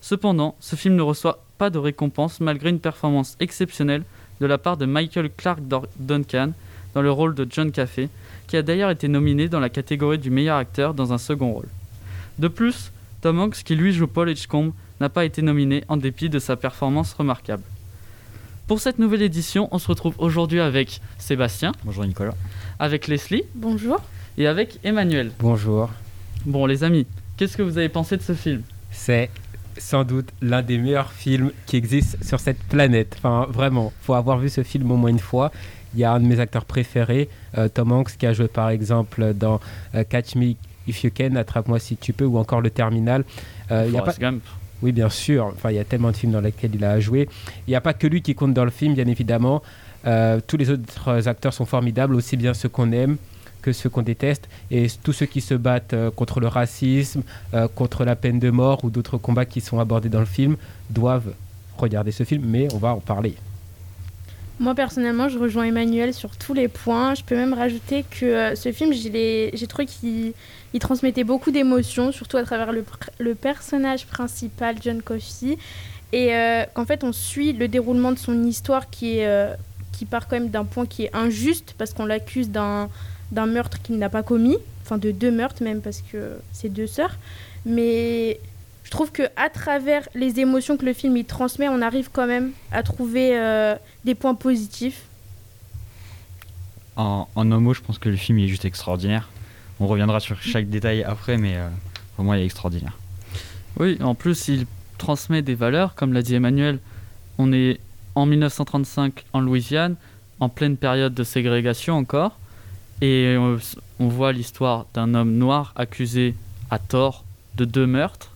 Cependant, 0.00 0.56
ce 0.60 0.76
film 0.76 0.96
ne 0.96 1.02
reçoit 1.02 1.44
pas 1.58 1.70
de 1.70 1.78
récompense 1.78 2.40
malgré 2.40 2.70
une 2.70 2.80
performance 2.80 3.36
exceptionnelle 3.40 4.04
de 4.40 4.46
la 4.46 4.58
part 4.58 4.76
de 4.76 4.86
Michael 4.86 5.30
Clark 5.36 5.60
Duncan 5.98 6.52
dans 6.94 7.02
le 7.02 7.10
rôle 7.10 7.34
de 7.34 7.46
John 7.48 7.70
Café, 7.70 8.08
qui 8.46 8.56
a 8.56 8.62
d'ailleurs 8.62 8.90
été 8.90 9.08
nominé 9.08 9.48
dans 9.48 9.60
la 9.60 9.68
catégorie 9.68 10.18
du 10.18 10.30
meilleur 10.30 10.56
acteur 10.56 10.94
dans 10.94 11.12
un 11.12 11.18
second 11.18 11.52
rôle. 11.52 11.68
De 12.38 12.48
plus, 12.48 12.92
Tom 13.20 13.40
Hanks, 13.40 13.62
qui 13.64 13.74
lui 13.74 13.92
joue 13.92 14.06
Paul 14.06 14.30
Edgecombe, 14.30 14.72
n'a 15.00 15.08
pas 15.08 15.24
été 15.24 15.42
nominé 15.42 15.84
en 15.88 15.96
dépit 15.96 16.28
de 16.28 16.38
sa 16.38 16.56
performance 16.56 17.12
remarquable. 17.12 17.62
Pour 18.68 18.80
cette 18.80 18.98
nouvelle 18.98 19.22
édition, 19.22 19.66
on 19.72 19.78
se 19.78 19.88
retrouve 19.88 20.14
aujourd'hui 20.18 20.60
avec 20.60 21.00
Sébastien. 21.16 21.72
Bonjour 21.84 22.04
Nicolas. 22.04 22.34
Avec 22.78 23.08
Leslie. 23.08 23.44
Bonjour. 23.54 23.98
et 24.36 24.46
avec 24.46 24.78
Emmanuel. 24.84 25.32
Bonjour. 25.38 25.88
Bon 26.44 26.66
les 26.66 26.84
amis, 26.84 27.06
qu'est-ce 27.38 27.56
que 27.56 27.62
vous 27.62 27.78
avez 27.78 27.88
pensé 27.88 28.18
de 28.18 28.22
ce 28.22 28.34
film? 28.34 28.60
C'est 28.90 29.30
sans 29.78 30.04
doute 30.04 30.28
l'un 30.42 30.60
des 30.60 30.76
meilleurs 30.76 31.12
films 31.12 31.50
qui 31.64 31.76
existent 31.76 32.18
sur 32.20 32.40
cette 32.40 32.62
planète. 32.64 33.16
Enfin, 33.16 33.46
vraiment, 33.48 33.90
faut 34.02 34.12
avoir 34.12 34.36
vu 34.36 34.50
ce 34.50 34.62
film 34.62 34.90
au 34.90 34.96
moins 34.96 35.08
une 35.08 35.18
fois. 35.18 35.50
Il 35.94 36.00
y 36.00 36.04
a 36.04 36.12
un 36.12 36.20
de 36.20 36.26
mes 36.26 36.38
acteurs 36.38 36.66
préférés, 36.66 37.30
euh, 37.56 37.70
Tom 37.70 37.90
Hanks, 37.90 38.18
qui 38.18 38.26
a 38.26 38.34
joué 38.34 38.48
par 38.48 38.68
exemple 38.68 39.32
dans 39.32 39.60
euh, 39.94 40.04
Catch 40.04 40.34
Me 40.34 40.52
If 40.86 41.04
You 41.04 41.10
Can, 41.16 41.36
Attrape-moi 41.36 41.78
si 41.78 41.96
tu 41.96 42.12
peux, 42.12 42.26
ou 42.26 42.36
encore 42.36 42.60
Le 42.60 42.68
Terminal. 42.68 43.24
Euh, 43.70 43.84
il 43.86 43.94
y 43.94 43.96
a 43.96 44.00
pas... 44.00 44.12
Forrest 44.12 44.20
Gump. 44.20 44.42
Oui, 44.82 44.92
bien 44.92 45.08
sûr. 45.08 45.46
Enfin, 45.46 45.70
il 45.70 45.76
y 45.76 45.80
a 45.80 45.84
tellement 45.84 46.10
de 46.10 46.16
films 46.16 46.32
dans 46.32 46.40
lesquels 46.40 46.74
il 46.74 46.84
a 46.84 47.00
joué. 47.00 47.28
Il 47.66 47.70
n'y 47.70 47.76
a 47.76 47.80
pas 47.80 47.94
que 47.94 48.06
lui 48.06 48.22
qui 48.22 48.34
compte 48.34 48.54
dans 48.54 48.64
le 48.64 48.70
film, 48.70 48.94
bien 48.94 49.06
évidemment. 49.06 49.62
Euh, 50.06 50.40
tous 50.46 50.56
les 50.56 50.70
autres 50.70 51.28
acteurs 51.28 51.52
sont 51.52 51.66
formidables, 51.66 52.14
aussi 52.14 52.36
bien 52.36 52.54
ceux 52.54 52.68
qu'on 52.68 52.92
aime 52.92 53.16
que 53.62 53.72
ceux 53.72 53.88
qu'on 53.88 54.02
déteste. 54.02 54.48
Et 54.70 54.86
tous 55.02 55.12
ceux 55.12 55.26
qui 55.26 55.40
se 55.40 55.54
battent 55.54 55.94
euh, 55.94 56.10
contre 56.10 56.40
le 56.40 56.46
racisme, 56.46 57.22
euh, 57.54 57.66
contre 57.74 58.04
la 58.04 58.14
peine 58.14 58.38
de 58.38 58.50
mort 58.50 58.84
ou 58.84 58.90
d'autres 58.90 59.18
combats 59.18 59.46
qui 59.46 59.60
sont 59.60 59.80
abordés 59.80 60.08
dans 60.08 60.20
le 60.20 60.26
film 60.26 60.56
doivent 60.90 61.32
regarder 61.76 62.12
ce 62.12 62.24
film, 62.24 62.44
mais 62.46 62.68
on 62.72 62.78
va 62.78 62.94
en 62.94 63.00
parler. 63.00 63.34
Moi 64.60 64.74
personnellement, 64.74 65.28
je 65.28 65.38
rejoins 65.38 65.64
Emmanuel 65.64 66.12
sur 66.12 66.36
tous 66.36 66.52
les 66.52 66.66
points. 66.66 67.14
Je 67.14 67.22
peux 67.22 67.36
même 67.36 67.54
rajouter 67.54 68.04
que 68.10 68.26
euh, 68.26 68.54
ce 68.56 68.72
film, 68.72 68.92
j'ai 68.92 69.66
trouvé 69.68 69.86
qu'il 69.86 70.32
il 70.74 70.80
transmettait 70.80 71.22
beaucoup 71.22 71.52
d'émotions, 71.52 72.10
surtout 72.10 72.38
à 72.38 72.42
travers 72.42 72.72
le, 72.72 73.34
personnage 73.34 74.06
principal, 74.06 74.76
John 74.82 75.00
Coffey. 75.00 75.58
Et 76.12 76.34
euh, 76.34 76.64
qu'en 76.74 76.84
fait, 76.84 77.04
on 77.04 77.12
suit 77.12 77.52
le 77.52 77.68
déroulement 77.68 78.10
de 78.10 78.18
son 78.18 78.44
histoire 78.44 78.90
qui, 78.90 79.22
euh, 79.22 79.54
qui 79.92 80.04
part 80.06 80.26
quand 80.26 80.36
même 80.36 80.50
d'un 80.50 80.64
point 80.64 80.86
qui 80.86 81.04
est 81.04 81.14
injuste, 81.14 81.74
parce 81.78 81.94
qu'on 81.94 82.06
l'accuse 82.06 82.50
d'un 82.50 82.88
meurtre 83.32 83.80
qu'il 83.80 83.98
n'a 83.98 84.08
pas 84.08 84.24
commis, 84.24 84.58
enfin 84.84 84.98
de 84.98 85.12
deux 85.12 85.30
meurtres 85.30 85.62
même, 85.62 85.80
parce 85.80 86.02
que 86.02 86.32
c'est 86.52 86.68
deux 86.68 86.88
sœurs. 86.88 87.16
Mais 87.64 88.40
je 88.88 88.90
trouve 88.90 89.12
que 89.12 89.24
à 89.36 89.50
travers 89.50 90.08
les 90.14 90.40
émotions 90.40 90.78
que 90.78 90.86
le 90.86 90.94
film 90.94 91.14
il 91.18 91.26
transmet, 91.26 91.68
on 91.68 91.82
arrive 91.82 92.08
quand 92.10 92.26
même 92.26 92.52
à 92.72 92.82
trouver 92.82 93.38
euh, 93.38 93.74
des 94.06 94.14
points 94.14 94.34
positifs. 94.34 95.02
En, 96.96 97.28
en 97.34 97.52
un 97.52 97.60
mot, 97.60 97.74
je 97.74 97.82
pense 97.82 97.98
que 97.98 98.08
le 98.08 98.16
film 98.16 98.38
il 98.38 98.46
est 98.46 98.48
juste 98.48 98.64
extraordinaire. 98.64 99.28
On 99.78 99.88
reviendra 99.88 100.20
sur 100.20 100.40
chaque 100.40 100.70
détail 100.70 101.02
après, 101.02 101.36
mais 101.36 101.58
euh, 101.58 101.68
pour 102.16 102.24
moi, 102.24 102.38
il 102.38 102.40
est 102.40 102.46
extraordinaire. 102.46 102.96
Oui, 103.78 103.98
en 104.00 104.14
plus, 104.14 104.48
il 104.48 104.64
transmet 104.96 105.42
des 105.42 105.54
valeurs, 105.54 105.94
comme 105.94 106.14
l'a 106.14 106.22
dit 106.22 106.34
Emmanuel. 106.34 106.78
On 107.36 107.52
est 107.52 107.80
en 108.14 108.24
1935 108.24 109.26
en 109.34 109.40
Louisiane, 109.40 109.96
en 110.40 110.48
pleine 110.48 110.78
période 110.78 111.12
de 111.12 111.24
ségrégation 111.24 111.94
encore, 111.94 112.38
et 113.02 113.36
on, 113.38 113.58
on 114.00 114.08
voit 114.08 114.32
l'histoire 114.32 114.86
d'un 114.94 115.12
homme 115.12 115.34
noir 115.36 115.74
accusé 115.76 116.34
à 116.70 116.78
tort 116.78 117.26
de 117.56 117.66
deux 117.66 117.86
meurtres. 117.86 118.32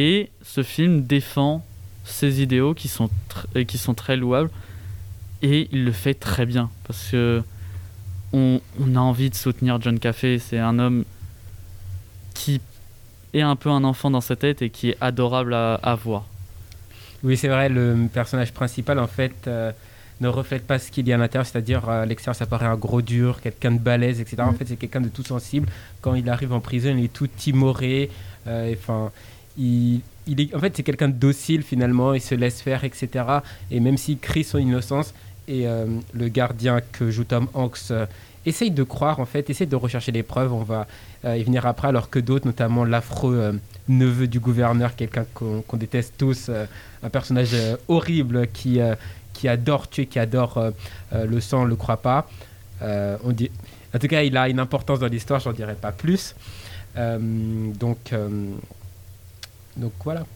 Et 0.00 0.30
ce 0.42 0.62
film 0.62 1.02
défend 1.02 1.64
ses 2.04 2.40
idéaux 2.40 2.72
qui 2.72 2.86
sont, 2.88 3.08
tr- 3.30 3.46
et 3.58 3.64
qui 3.66 3.78
sont 3.78 3.94
très 3.94 4.16
louables, 4.16 4.50
et 5.42 5.68
il 5.72 5.84
le 5.84 5.92
fait 5.92 6.14
très 6.14 6.46
bien, 6.46 6.70
parce 6.86 7.02
que 7.10 7.42
on, 8.32 8.60
on 8.80 8.94
a 8.94 9.00
envie 9.00 9.28
de 9.30 9.34
soutenir 9.34 9.80
John 9.80 9.98
Caffey. 9.98 10.38
C'est 10.38 10.58
un 10.58 10.78
homme 10.78 11.04
qui 12.34 12.60
est 13.32 13.40
un 13.40 13.56
peu 13.56 13.70
un 13.70 13.82
enfant 13.82 14.10
dans 14.10 14.20
sa 14.20 14.36
tête 14.36 14.62
et 14.62 14.70
qui 14.70 14.90
est 14.90 14.96
adorable 15.00 15.52
à, 15.54 15.74
à 15.76 15.94
voir. 15.96 16.26
Oui, 17.24 17.36
c'est 17.36 17.48
vrai, 17.48 17.68
le 17.68 18.06
personnage 18.12 18.52
principal, 18.52 18.98
en 19.00 19.06
fait, 19.08 19.34
euh, 19.48 19.72
ne 20.20 20.28
reflète 20.28 20.64
pas 20.66 20.78
ce 20.78 20.90
qu'il 20.92 21.08
y 21.08 21.12
a 21.12 21.16
à 21.16 21.18
l'intérieur, 21.18 21.46
c'est-à-dire 21.46 21.88
euh, 21.88 22.02
à 22.02 22.06
l'extérieur, 22.06 22.36
ça 22.36 22.46
paraît 22.46 22.66
un 22.66 22.76
gros 22.76 23.02
dur, 23.02 23.40
quelqu'un 23.40 23.72
de 23.72 23.78
balèze, 23.80 24.20
etc. 24.20 24.36
En 24.42 24.52
Mm. 24.52 24.56
fait, 24.56 24.66
c'est 24.68 24.76
quelqu'un 24.76 25.00
de 25.00 25.08
tout 25.08 25.24
sensible. 25.24 25.68
Quand 26.02 26.14
il 26.14 26.28
arrive 26.30 26.52
en 26.52 26.60
prison, 26.60 26.94
il 26.96 27.04
est 27.04 27.12
tout 27.12 27.26
timoré. 27.26 28.10
euh, 28.46 28.72
Enfin, 28.78 29.10
il, 29.58 30.02
est, 30.28 30.54
en 30.54 30.60
fait, 30.60 30.76
c'est 30.76 30.82
quelqu'un 30.82 31.08
de 31.08 31.14
docile 31.14 31.62
finalement, 31.62 32.14
il 32.14 32.20
se 32.20 32.34
laisse 32.34 32.62
faire, 32.62 32.84
etc. 32.84 33.24
Et 33.70 33.80
même 33.80 33.96
s'il 33.96 34.18
crie 34.18 34.44
son 34.44 34.58
innocence, 34.58 35.14
et 35.48 35.66
euh, 35.66 35.86
le 36.12 36.28
gardien 36.28 36.80
que 36.92 37.10
joue 37.10 37.24
Tom 37.24 37.48
Hanks 37.54 37.78
euh, 37.90 38.06
essaye 38.44 38.70
de 38.70 38.82
croire, 38.82 39.18
en 39.18 39.24
fait, 39.24 39.48
essaye 39.50 39.66
de 39.66 39.76
rechercher 39.76 40.12
les 40.12 40.22
preuves, 40.22 40.52
on 40.52 40.62
va 40.62 40.86
euh, 41.24 41.36
y 41.36 41.42
venir 41.42 41.66
après, 41.66 41.88
alors 41.88 42.10
que 42.10 42.18
d'autres, 42.18 42.46
notamment 42.46 42.84
l'affreux 42.84 43.58
neveu 43.88 44.26
du 44.26 44.40
gouverneur, 44.40 44.94
quelqu'un 44.94 45.24
qu'on 45.34 45.76
déteste 45.76 46.14
tous, 46.18 46.50
un 47.02 47.10
personnage 47.10 47.56
horrible 47.88 48.46
qui, 48.48 48.80
qui 49.32 49.48
adore 49.48 49.88
tuer, 49.88 50.06
qui 50.06 50.18
adore 50.18 50.72
le 51.12 51.40
sang, 51.40 51.64
le 51.64 51.76
croit 51.76 52.02
pas. 52.02 52.28
On 52.82 53.32
dit... 53.32 53.50
En 53.94 53.98
tout 53.98 54.06
cas, 54.06 54.22
il 54.22 54.36
a 54.36 54.50
une 54.50 54.60
importance 54.60 55.00
dans 55.00 55.06
l'histoire, 55.06 55.40
j'en 55.40 55.52
dirai 55.52 55.74
pas 55.74 55.92
plus. 55.92 56.34
Donc, 56.94 58.12
donc 59.78 59.92
voilà. 60.04 60.26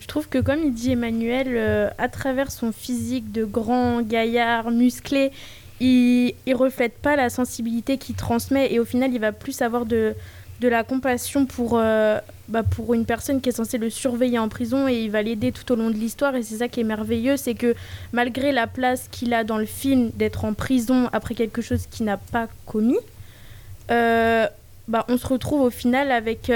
Je 0.00 0.08
trouve 0.08 0.28
que 0.28 0.38
comme 0.38 0.58
il 0.64 0.74
dit 0.74 0.92
Emmanuel, 0.92 1.48
euh, 1.50 1.88
à 1.96 2.08
travers 2.08 2.50
son 2.50 2.72
physique 2.72 3.30
de 3.30 3.44
grand 3.44 4.02
gaillard 4.02 4.70
musclé, 4.72 5.30
il, 5.78 6.34
il 6.44 6.54
reflète 6.54 6.98
pas 6.98 7.14
la 7.14 7.30
sensibilité 7.30 7.98
qu'il 7.98 8.16
transmet 8.16 8.72
et 8.72 8.80
au 8.80 8.84
final 8.84 9.12
il 9.12 9.20
va 9.20 9.30
plus 9.30 9.62
avoir 9.62 9.86
de, 9.86 10.14
de 10.60 10.68
la 10.68 10.82
compassion 10.82 11.46
pour, 11.46 11.74
euh, 11.76 12.18
bah, 12.48 12.62
pour 12.62 12.94
une 12.94 13.04
personne 13.04 13.40
qui 13.40 13.50
est 13.50 13.52
censée 13.52 13.78
le 13.78 13.90
surveiller 13.90 14.38
en 14.38 14.48
prison 14.48 14.88
et 14.88 15.04
il 15.04 15.10
va 15.10 15.22
l'aider 15.22 15.52
tout 15.52 15.70
au 15.72 15.76
long 15.76 15.90
de 15.90 15.96
l'histoire 15.96 16.34
et 16.34 16.42
c'est 16.42 16.56
ça 16.56 16.68
qui 16.68 16.80
est 16.80 16.84
merveilleux, 16.84 17.36
c'est 17.36 17.54
que 17.54 17.74
malgré 18.12 18.50
la 18.50 18.66
place 18.66 19.06
qu'il 19.10 19.34
a 19.34 19.44
dans 19.44 19.58
le 19.58 19.66
film 19.66 20.10
d'être 20.14 20.44
en 20.44 20.54
prison 20.54 21.08
après 21.12 21.34
quelque 21.34 21.62
chose 21.62 21.86
qu'il 21.90 22.06
n'a 22.06 22.16
pas 22.16 22.48
commis, 22.66 22.98
euh, 23.90 24.48
bah, 24.88 25.04
on 25.08 25.16
se 25.16 25.26
retrouve 25.28 25.60
au 25.60 25.70
final 25.70 26.10
avec... 26.10 26.50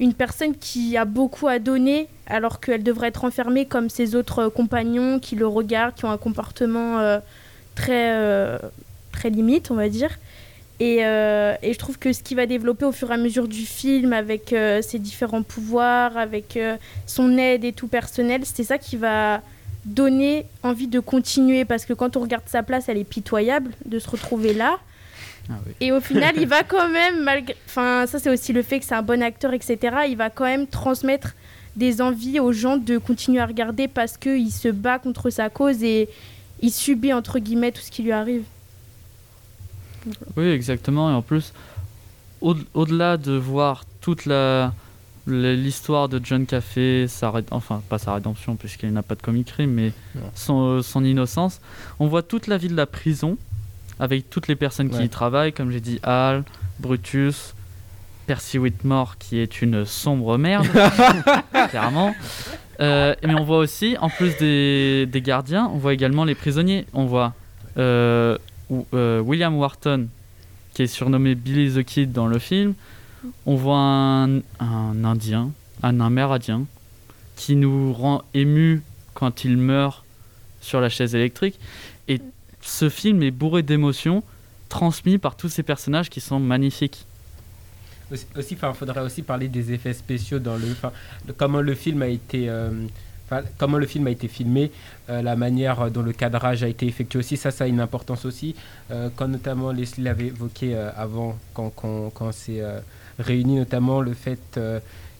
une 0.00 0.14
personne 0.14 0.54
qui 0.56 0.96
a 0.96 1.04
beaucoup 1.04 1.48
à 1.48 1.58
donner 1.58 2.08
alors 2.26 2.60
qu'elle 2.60 2.82
devrait 2.82 3.08
être 3.08 3.24
enfermée 3.24 3.66
comme 3.66 3.88
ses 3.88 4.14
autres 4.14 4.48
compagnons 4.48 5.18
qui 5.18 5.36
le 5.36 5.46
regardent, 5.46 5.94
qui 5.94 6.04
ont 6.04 6.10
un 6.10 6.18
comportement 6.18 6.98
euh, 6.98 7.18
très, 7.74 8.12
euh, 8.14 8.58
très 9.12 9.30
limite, 9.30 9.70
on 9.70 9.74
va 9.74 9.88
dire. 9.88 10.18
Et, 10.78 11.06
euh, 11.06 11.54
et 11.62 11.72
je 11.72 11.78
trouve 11.78 11.98
que 11.98 12.12
ce 12.12 12.22
qu'il 12.22 12.36
va 12.36 12.44
développer 12.44 12.84
au 12.84 12.92
fur 12.92 13.10
et 13.10 13.14
à 13.14 13.16
mesure 13.16 13.48
du 13.48 13.64
film, 13.64 14.12
avec 14.12 14.54
ses 14.82 14.98
différents 14.98 15.42
pouvoirs, 15.42 16.18
avec 16.18 16.58
son 17.06 17.38
aide 17.38 17.64
et 17.64 17.72
tout 17.72 17.88
personnel, 17.88 18.42
c'est 18.44 18.64
ça 18.64 18.76
qui 18.76 18.96
va 18.96 19.40
donner 19.86 20.44
envie 20.62 20.88
de 20.88 21.00
continuer. 21.00 21.64
Parce 21.64 21.86
que 21.86 21.94
quand 21.94 22.18
on 22.18 22.20
regarde 22.20 22.44
sa 22.46 22.62
place, 22.62 22.90
elle 22.90 22.98
est 22.98 23.04
pitoyable 23.04 23.70
de 23.86 23.98
se 23.98 24.10
retrouver 24.10 24.52
là. 24.52 24.78
Ah 25.50 25.54
oui. 25.66 25.72
Et 25.80 25.92
au 25.92 26.00
final, 26.00 26.34
il 26.38 26.46
va 26.46 26.62
quand 26.64 26.88
même, 26.88 27.22
malgré. 27.22 27.56
Enfin, 27.66 28.06
ça, 28.06 28.18
c'est 28.18 28.30
aussi 28.30 28.52
le 28.52 28.62
fait 28.62 28.80
que 28.80 28.84
c'est 28.84 28.94
un 28.94 29.02
bon 29.02 29.22
acteur, 29.22 29.52
etc. 29.52 29.78
Il 30.08 30.16
va 30.16 30.30
quand 30.30 30.44
même 30.44 30.66
transmettre 30.66 31.34
des 31.76 32.00
envies 32.00 32.40
aux 32.40 32.52
gens 32.52 32.76
de 32.78 32.98
continuer 32.98 33.40
à 33.40 33.46
regarder 33.46 33.86
parce 33.88 34.16
qu'il 34.16 34.50
se 34.50 34.68
bat 34.68 34.98
contre 34.98 35.30
sa 35.30 35.50
cause 35.50 35.82
et 35.82 36.08
il 36.62 36.70
subit, 36.72 37.12
entre 37.12 37.38
guillemets, 37.38 37.70
tout 37.72 37.82
ce 37.82 37.90
qui 37.90 38.02
lui 38.02 38.12
arrive. 38.12 38.42
Oui, 40.36 40.48
exactement. 40.48 41.10
Et 41.10 41.12
en 41.14 41.22
plus, 41.22 41.52
au- 42.40 42.54
au-delà 42.74 43.16
de 43.16 43.32
voir 43.32 43.84
toute 44.00 44.26
la 44.26 44.72
l'histoire 45.28 46.08
de 46.08 46.20
John 46.22 46.46
Caffey, 46.46 47.06
sa 47.08 47.32
ré- 47.32 47.42
enfin 47.50 47.82
pas 47.88 47.98
sa 47.98 48.14
rédemption 48.14 48.54
puisqu'il 48.54 48.92
n'a 48.92 49.02
pas 49.02 49.16
de 49.16 49.22
comic 49.22 49.48
crime, 49.48 49.72
mais 49.72 49.92
son, 50.36 50.62
euh, 50.78 50.82
son 50.82 51.02
innocence, 51.04 51.60
on 51.98 52.06
voit 52.06 52.22
toute 52.22 52.46
la 52.46 52.56
vie 52.58 52.68
de 52.68 52.76
la 52.76 52.86
prison 52.86 53.36
avec 53.98 54.28
toutes 54.30 54.48
les 54.48 54.56
personnes 54.56 54.90
qui 54.90 55.02
y 55.02 55.08
travaillent, 55.08 55.52
comme 55.52 55.70
j'ai 55.70 55.80
dit, 55.80 55.98
Hal, 56.02 56.44
Brutus, 56.80 57.54
Percy 58.26 58.58
Whitmore 58.58 59.18
qui 59.18 59.38
est 59.38 59.62
une 59.62 59.84
sombre 59.84 60.36
merde, 60.36 60.66
clairement. 61.70 62.14
Euh, 62.80 63.14
mais 63.24 63.34
on 63.34 63.44
voit 63.44 63.58
aussi, 63.58 63.96
en 64.00 64.10
plus 64.10 64.36
des, 64.36 65.06
des 65.06 65.22
gardiens, 65.22 65.70
on 65.72 65.78
voit 65.78 65.94
également 65.94 66.24
les 66.24 66.34
prisonniers. 66.34 66.86
On 66.92 67.06
voit 67.06 67.34
euh, 67.78 68.36
euh, 68.92 69.20
William 69.20 69.56
Wharton, 69.56 70.08
qui 70.74 70.82
est 70.82 70.86
surnommé 70.86 71.34
Billy 71.34 71.72
the 71.72 71.84
Kid 71.84 72.12
dans 72.12 72.26
le 72.26 72.38
film. 72.38 72.74
On 73.46 73.56
voit 73.56 73.78
un, 73.78 74.38
un 74.60 75.04
Indien, 75.04 75.50
un 75.82 76.00
Amérindien, 76.00 76.64
qui 77.36 77.56
nous 77.56 77.92
rend 77.92 78.22
émus 78.34 78.82
quand 79.14 79.44
il 79.44 79.56
meurt 79.56 80.04
sur 80.60 80.80
la 80.80 80.88
chaise 80.88 81.14
électrique. 81.14 81.58
Ce 82.66 82.88
film 82.88 83.22
est 83.22 83.30
bourré 83.30 83.62
d'émotions, 83.62 84.24
transmis 84.68 85.18
par 85.18 85.36
tous 85.36 85.48
ces 85.48 85.62
personnages 85.62 86.10
qui 86.10 86.20
sont 86.20 86.40
magnifiques. 86.40 87.06
Aussi, 88.36 88.56
faudrait 88.56 89.00
aussi 89.00 89.22
parler 89.22 89.48
des 89.48 89.72
effets 89.72 89.94
spéciaux 89.94 90.40
dans 90.40 90.56
le, 90.56 90.74
comment 91.36 91.60
le 91.60 91.74
film 91.74 92.02
a 92.02 92.08
été, 92.08 92.48
euh, 92.48 92.70
comment 93.56 93.78
le 93.78 93.86
film 93.86 94.08
a 94.08 94.10
été 94.10 94.26
filmé, 94.28 94.72
euh, 95.08 95.22
la 95.22 95.36
manière 95.36 95.90
dont 95.90 96.02
le 96.02 96.12
cadrage 96.12 96.64
a 96.64 96.68
été 96.68 96.86
effectué 96.86 97.20
aussi, 97.20 97.36
ça, 97.36 97.50
ça 97.52 97.64
a 97.64 97.66
une 97.68 97.80
importance 97.80 98.24
aussi. 98.24 98.54
Euh, 98.90 99.10
quand 99.14 99.28
notamment 99.28 99.70
Leslie 99.70 100.02
l'avait 100.02 100.26
évoqué 100.26 100.76
avant, 100.76 101.38
quand, 101.54 101.70
quand, 101.70 102.10
quand 102.10 102.32
c'est 102.32 102.60
euh, 102.60 102.80
réuni, 103.18 103.56
notamment 103.56 104.00
le 104.00 104.12
fait 104.12 104.60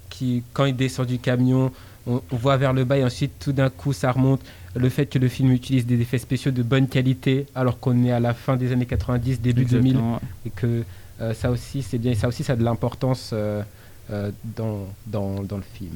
qu'il, 0.09 0.43
quand 0.53 0.65
il 0.65 0.77
descend 0.77 1.07
du 1.07 1.19
camion, 1.19 1.73
on, 2.07 2.23
on 2.31 2.37
voit 2.37 2.57
vers 2.57 2.73
le 2.73 2.85
bas 2.85 2.99
et 2.99 3.05
ensuite 3.05 3.33
tout 3.39 3.53
d'un 3.53 3.71
coup 3.71 3.93
ça 3.93 4.13
remonte. 4.13 4.41
Le 4.75 4.89
fait 4.91 5.07
que 5.07 5.19
le 5.19 5.29
film 5.29 5.53
utilise 5.53 5.87
des 5.87 6.01
effets 6.01 6.19
spéciaux 6.19 6.51
de 6.51 6.63
bonne 6.63 6.89
qualité 6.89 7.47
alors 7.55 7.81
qu'on 7.81 8.05
est 8.05 8.13
à 8.13 8.21
la 8.21 8.35
fin 8.35 8.57
des 8.57 8.73
années 8.73 8.87
90, 8.87 9.41
début 9.41 9.65
2000 9.65 9.93
Exactement, 9.93 10.13
ouais. 10.15 10.21
et 10.47 10.51
que 10.51 10.85
euh, 11.21 11.33
ça 11.33 11.51
aussi 11.51 11.83
c'est 11.83 11.99
bien, 11.99 12.15
ça 12.15 12.29
aussi 12.29 12.45
ça 12.45 12.53
a 12.53 12.57
de 12.57 12.65
l'importance 12.65 13.31
euh, 13.33 13.63
euh, 14.11 14.31
dans, 14.45 14.87
dans, 15.07 15.43
dans, 15.43 15.57
le 15.57 15.63
film. 15.63 15.95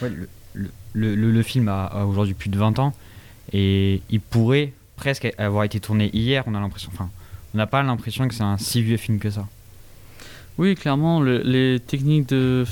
Ouais, 0.00 0.08
le, 0.08 0.28
le, 0.54 1.14
le, 1.14 1.30
le, 1.30 1.42
film 1.42 1.68
a, 1.68 1.84
a 1.84 2.04
aujourd'hui 2.06 2.32
plus 2.34 2.48
de 2.48 2.58
20 2.58 2.78
ans 2.78 2.94
et 3.52 4.00
il 4.08 4.20
pourrait 4.20 4.72
presque 4.96 5.30
avoir 5.38 5.64
été 5.64 5.78
tourné 5.78 6.10
hier, 6.14 6.42
on 6.46 6.54
a 6.54 6.60
l'impression. 6.60 6.90
Enfin, 6.92 7.10
on 7.54 7.58
n'a 7.58 7.66
pas 7.66 7.82
l'impression 7.82 8.26
que 8.28 8.34
c'est 8.34 8.42
un 8.42 8.58
si 8.58 8.82
vieux 8.82 8.96
film 8.96 9.18
que 9.18 9.30
ça. 9.30 9.46
Oui, 10.58 10.74
clairement, 10.74 11.20
le, 11.20 11.38
les 11.38 11.80
techniques 11.80 12.28
de. 12.30 12.64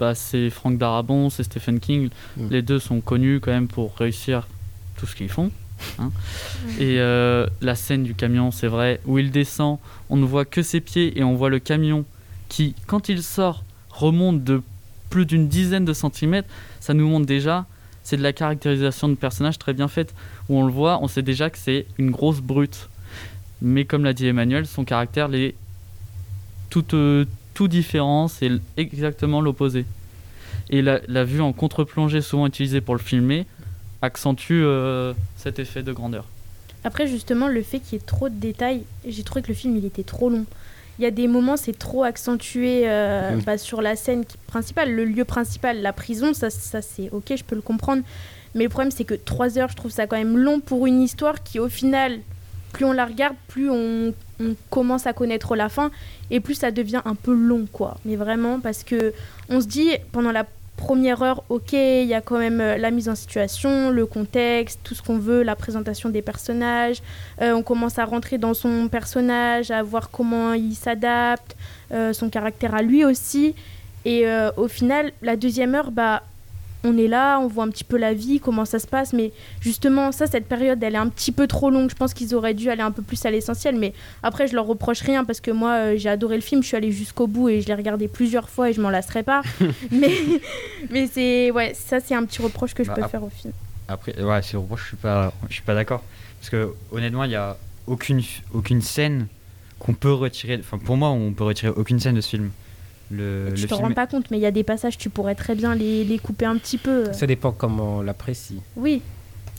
Bah, 0.00 0.14
c'est 0.14 0.48
Frank 0.48 0.78
Darabont, 0.78 1.28
c'est 1.28 1.42
Stephen 1.42 1.78
King. 1.78 2.08
Mm. 2.38 2.48
Les 2.50 2.62
deux 2.62 2.78
sont 2.78 3.02
connus 3.02 3.38
quand 3.40 3.52
même 3.52 3.68
pour 3.68 3.94
réussir 3.96 4.48
tout 4.96 5.06
ce 5.06 5.14
qu'ils 5.14 5.28
font. 5.28 5.50
Hein. 5.98 6.10
Et 6.78 6.98
euh, 6.98 7.46
la 7.60 7.74
scène 7.74 8.02
du 8.02 8.14
camion, 8.14 8.50
c'est 8.50 8.66
vrai, 8.66 9.00
où 9.04 9.18
il 9.18 9.30
descend, 9.30 9.78
on 10.08 10.16
ne 10.16 10.24
voit 10.24 10.46
que 10.46 10.62
ses 10.62 10.80
pieds 10.80 11.18
et 11.18 11.22
on 11.22 11.34
voit 11.34 11.50
le 11.50 11.58
camion 11.58 12.06
qui, 12.48 12.74
quand 12.86 13.10
il 13.10 13.22
sort, 13.22 13.62
remonte 13.90 14.42
de 14.42 14.62
plus 15.10 15.26
d'une 15.26 15.48
dizaine 15.48 15.84
de 15.84 15.92
centimètres. 15.92 16.48
Ça 16.80 16.94
nous 16.94 17.06
montre 17.06 17.26
déjà, 17.26 17.66
c'est 18.02 18.16
de 18.16 18.22
la 18.22 18.32
caractérisation 18.32 19.08
de 19.08 19.14
personnage 19.14 19.58
très 19.58 19.74
bien 19.74 19.88
faite. 19.88 20.14
Où 20.48 20.58
on 20.58 20.64
le 20.64 20.72
voit, 20.72 20.98
on 21.02 21.08
sait 21.08 21.22
déjà 21.22 21.50
que 21.50 21.58
c'est 21.58 21.86
une 21.98 22.10
grosse 22.10 22.40
brute. 22.40 22.88
Mais 23.60 23.84
comme 23.84 24.04
l'a 24.04 24.14
dit 24.14 24.26
Emmanuel, 24.26 24.66
son 24.66 24.84
caractère 24.84 25.28
l'est 25.28 25.54
tout, 26.70 26.94
euh, 26.94 27.26
tout 27.54 27.68
différent, 27.68 28.28
c'est 28.28 28.50
exactement 28.76 29.40
l'opposé. 29.40 29.84
Et 30.68 30.82
la, 30.82 31.00
la, 31.08 31.24
vue 31.24 31.40
en 31.40 31.52
contre-plongée, 31.52 32.20
souvent 32.20 32.46
utilisée 32.46 32.80
pour 32.80 32.94
le 32.94 33.00
filmer, 33.00 33.46
accentue 34.02 34.52
euh, 34.52 35.12
cet 35.36 35.58
effet 35.58 35.82
de 35.82 35.92
grandeur. 35.92 36.26
Après, 36.84 37.06
justement, 37.06 37.48
le 37.48 37.62
fait 37.62 37.80
qu'il 37.80 37.98
y 37.98 38.02
ait 38.02 38.04
trop 38.04 38.28
de 38.28 38.34
détails, 38.34 38.84
j'ai 39.06 39.22
trouvé 39.22 39.42
que 39.42 39.48
le 39.48 39.54
film 39.54 39.76
il 39.76 39.84
était 39.84 40.04
trop 40.04 40.30
long. 40.30 40.46
Il 40.98 41.02
y 41.02 41.06
a 41.06 41.10
des 41.10 41.28
moments, 41.28 41.56
c'est 41.56 41.78
trop 41.78 42.04
accentué 42.04 42.82
euh, 42.84 43.36
mmh. 43.36 43.40
bah, 43.42 43.58
sur 43.58 43.80
la 43.82 43.96
scène 43.96 44.24
principale, 44.46 44.92
le 44.92 45.04
lieu 45.04 45.24
principal, 45.24 45.80
la 45.80 45.92
prison, 45.92 46.34
ça, 46.34 46.50
ça 46.50 46.82
c'est 46.82 47.10
ok, 47.10 47.32
je 47.36 47.44
peux 47.44 47.56
le 47.56 47.62
comprendre. 47.62 48.02
Mais 48.54 48.64
le 48.64 48.70
problème, 48.70 48.90
c'est 48.90 49.04
que 49.04 49.14
3 49.14 49.58
heures, 49.58 49.68
je 49.68 49.76
trouve 49.76 49.90
ça 49.90 50.06
quand 50.06 50.16
même 50.16 50.36
long 50.36 50.60
pour 50.60 50.86
une 50.86 51.00
histoire 51.00 51.42
qui, 51.42 51.58
au 51.58 51.68
final, 51.68 52.18
plus 52.72 52.84
on 52.84 52.92
la 52.92 53.06
regarde, 53.06 53.36
plus 53.48 53.70
on, 53.70 54.12
commence 54.70 55.06
à 55.06 55.12
connaître 55.12 55.54
la 55.54 55.68
fin 55.68 55.90
et 56.30 56.40
plus 56.40 56.54
ça 56.54 56.70
devient 56.70 57.02
un 57.04 57.14
peu 57.14 57.34
long, 57.34 57.66
quoi. 57.70 57.98
Mais 58.06 58.16
vraiment, 58.16 58.58
parce 58.58 58.84
que 58.84 59.12
on 59.50 59.60
se 59.60 59.66
dit, 59.66 59.90
pendant 60.12 60.32
la 60.32 60.46
première 60.78 61.22
heure, 61.22 61.44
ok, 61.50 61.74
il 61.74 62.06
y 62.06 62.14
a 62.14 62.22
quand 62.22 62.38
même 62.38 62.58
euh, 62.62 62.78
la 62.78 62.90
mise 62.90 63.10
en 63.10 63.14
situation, 63.14 63.90
le 63.90 64.06
contexte, 64.06 64.80
tout 64.82 64.94
ce 64.94 65.02
qu'on 65.02 65.18
veut, 65.18 65.42
la 65.42 65.56
présentation 65.56 66.08
des 66.08 66.22
personnages. 66.22 67.02
Euh, 67.42 67.52
on 67.52 67.62
commence 67.62 67.98
à 67.98 68.06
rentrer 68.06 68.38
dans 68.38 68.54
son 68.54 68.88
personnage, 68.88 69.70
à 69.70 69.82
voir 69.82 70.10
comment 70.10 70.54
il 70.54 70.74
s'adapte, 70.74 71.54
euh, 71.92 72.14
son 72.14 72.30
caractère 72.30 72.74
à 72.74 72.80
lui 72.80 73.04
aussi. 73.04 73.54
Et 74.06 74.24
au 74.56 74.66
final, 74.66 75.12
la 75.20 75.36
deuxième 75.36 75.74
heure, 75.74 75.90
bah, 75.90 76.22
on 76.84 76.96
est 76.96 77.08
là, 77.08 77.38
on 77.38 77.46
voit 77.46 77.64
un 77.64 77.68
petit 77.68 77.84
peu 77.84 77.96
la 77.96 78.14
vie, 78.14 78.40
comment 78.40 78.64
ça 78.64 78.78
se 78.78 78.86
passe, 78.86 79.12
mais 79.12 79.32
justement, 79.60 80.12
ça, 80.12 80.26
cette 80.26 80.46
période, 80.46 80.82
elle 80.82 80.94
est 80.94 80.98
un 80.98 81.08
petit 81.08 81.32
peu 81.32 81.46
trop 81.46 81.70
longue. 81.70 81.90
Je 81.90 81.94
pense 81.94 82.14
qu'ils 82.14 82.34
auraient 82.34 82.54
dû 82.54 82.70
aller 82.70 82.82
un 82.82 82.90
peu 82.90 83.02
plus 83.02 83.24
à 83.26 83.30
l'essentiel, 83.30 83.76
mais 83.76 83.92
après, 84.22 84.46
je 84.46 84.54
leur 84.54 84.66
reproche 84.66 85.00
rien 85.02 85.24
parce 85.24 85.40
que 85.40 85.50
moi, 85.50 85.72
euh, 85.72 85.94
j'ai 85.96 86.08
adoré 86.08 86.36
le 86.36 86.42
film, 86.42 86.62
je 86.62 86.68
suis 86.68 86.76
allée 86.76 86.92
jusqu'au 86.92 87.26
bout 87.26 87.48
et 87.48 87.60
je 87.60 87.66
l'ai 87.68 87.74
regardé 87.74 88.08
plusieurs 88.08 88.48
fois 88.48 88.70
et 88.70 88.72
je 88.72 88.80
m'en 88.80 88.90
lasserai 88.90 89.22
pas. 89.22 89.42
mais 89.90 90.12
mais 90.90 91.06
c'est, 91.06 91.50
ouais, 91.50 91.72
ça, 91.74 92.00
c'est 92.00 92.14
un 92.14 92.24
petit 92.24 92.42
reproche 92.42 92.74
que 92.74 92.84
je 92.84 92.88
bah, 92.88 92.94
peux 92.96 93.08
faire 93.08 93.22
au 93.22 93.30
film. 93.30 93.52
Après, 93.88 94.20
ouais, 94.22 94.40
c'est 94.42 94.56
reproche, 94.56 94.82
je 94.82 94.88
suis 94.88 94.96
pas, 94.96 95.32
je 95.48 95.54
suis 95.54 95.62
pas 95.62 95.74
d'accord. 95.74 96.02
Parce 96.38 96.50
que 96.50 96.74
honnêtement, 96.92 97.24
il 97.24 97.32
y 97.32 97.36
a 97.36 97.56
aucune, 97.86 98.22
aucune 98.54 98.80
scène 98.80 99.26
qu'on 99.78 99.94
peut 99.94 100.12
retirer. 100.12 100.58
Enfin, 100.60 100.78
pour 100.78 100.96
moi, 100.96 101.10
on 101.10 101.32
peut 101.32 101.44
retirer 101.44 101.72
aucune 101.74 102.00
scène 102.00 102.14
de 102.14 102.20
ce 102.20 102.30
film. 102.30 102.50
Le, 103.10 103.52
tu 103.54 103.62
le 103.62 103.68
te 103.68 103.74
rends 103.74 103.92
pas 103.92 104.06
compte, 104.06 104.30
mais 104.30 104.38
il 104.38 104.40
y 104.40 104.46
a 104.46 104.52
des 104.52 104.62
passages, 104.62 104.96
tu 104.96 105.10
pourrais 105.10 105.34
très 105.34 105.54
bien 105.54 105.74
les, 105.74 106.04
les 106.04 106.18
couper 106.18 106.46
un 106.46 106.56
petit 106.56 106.78
peu. 106.78 107.12
Ça 107.12 107.26
dépend 107.26 107.50
comment 107.50 107.96
on 107.98 108.02
l'apprécie. 108.02 108.60
Oui. 108.76 109.02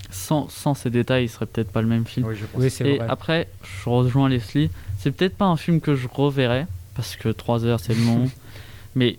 Sans, 0.09 0.49
sans, 0.49 0.73
ces 0.73 0.89
détails, 0.89 1.25
il 1.25 1.29
serait 1.29 1.45
peut-être 1.45 1.71
pas 1.71 1.81
le 1.81 1.87
même 1.87 2.05
film. 2.05 2.27
Oui, 2.27 2.35
je 2.35 2.45
pense. 2.45 2.61
Oui, 2.61 2.87
Et 2.87 2.97
vrai. 2.97 3.07
après, 3.09 3.47
je 3.63 3.89
rejoins 3.89 4.29
Leslie. 4.29 4.69
C'est 4.99 5.11
peut-être 5.11 5.35
pas 5.35 5.45
un 5.45 5.57
film 5.57 5.81
que 5.81 5.95
je 5.95 6.07
reverrai, 6.07 6.65
parce 6.95 7.15
que 7.15 7.29
3 7.29 7.65
heures 7.65 7.79
c'est 7.79 7.95
long. 7.95 8.29
mais 8.95 9.17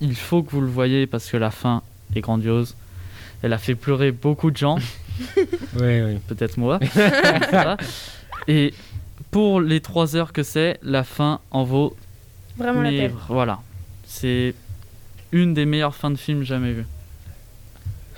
il 0.00 0.14
faut 0.14 0.42
que 0.42 0.50
vous 0.50 0.60
le 0.60 0.66
voyez, 0.66 1.06
parce 1.06 1.30
que 1.30 1.36
la 1.36 1.50
fin 1.50 1.82
est 2.14 2.20
grandiose. 2.20 2.76
Elle 3.42 3.52
a 3.54 3.58
fait 3.58 3.74
pleurer 3.74 4.12
beaucoup 4.12 4.50
de 4.50 4.56
gens. 4.56 4.76
oui, 5.36 6.02
oui. 6.02 6.18
Peut-être 6.28 6.58
moi. 6.58 6.80
Et 8.48 8.74
pour 9.30 9.60
les 9.60 9.80
3 9.80 10.16
heures 10.16 10.32
que 10.32 10.42
c'est, 10.42 10.78
la 10.82 11.04
fin 11.04 11.40
en 11.50 11.64
vaut. 11.64 11.96
Vraiment 12.58 12.80
mais 12.80 12.90
la 12.92 13.08
peine. 13.08 13.16
Voilà. 13.28 13.60
C'est 14.10 14.54
une 15.30 15.54
des 15.54 15.66
meilleures 15.66 15.94
fins 15.94 16.10
de 16.10 16.16
film 16.16 16.42
jamais 16.42 16.72
vues. 16.72 16.86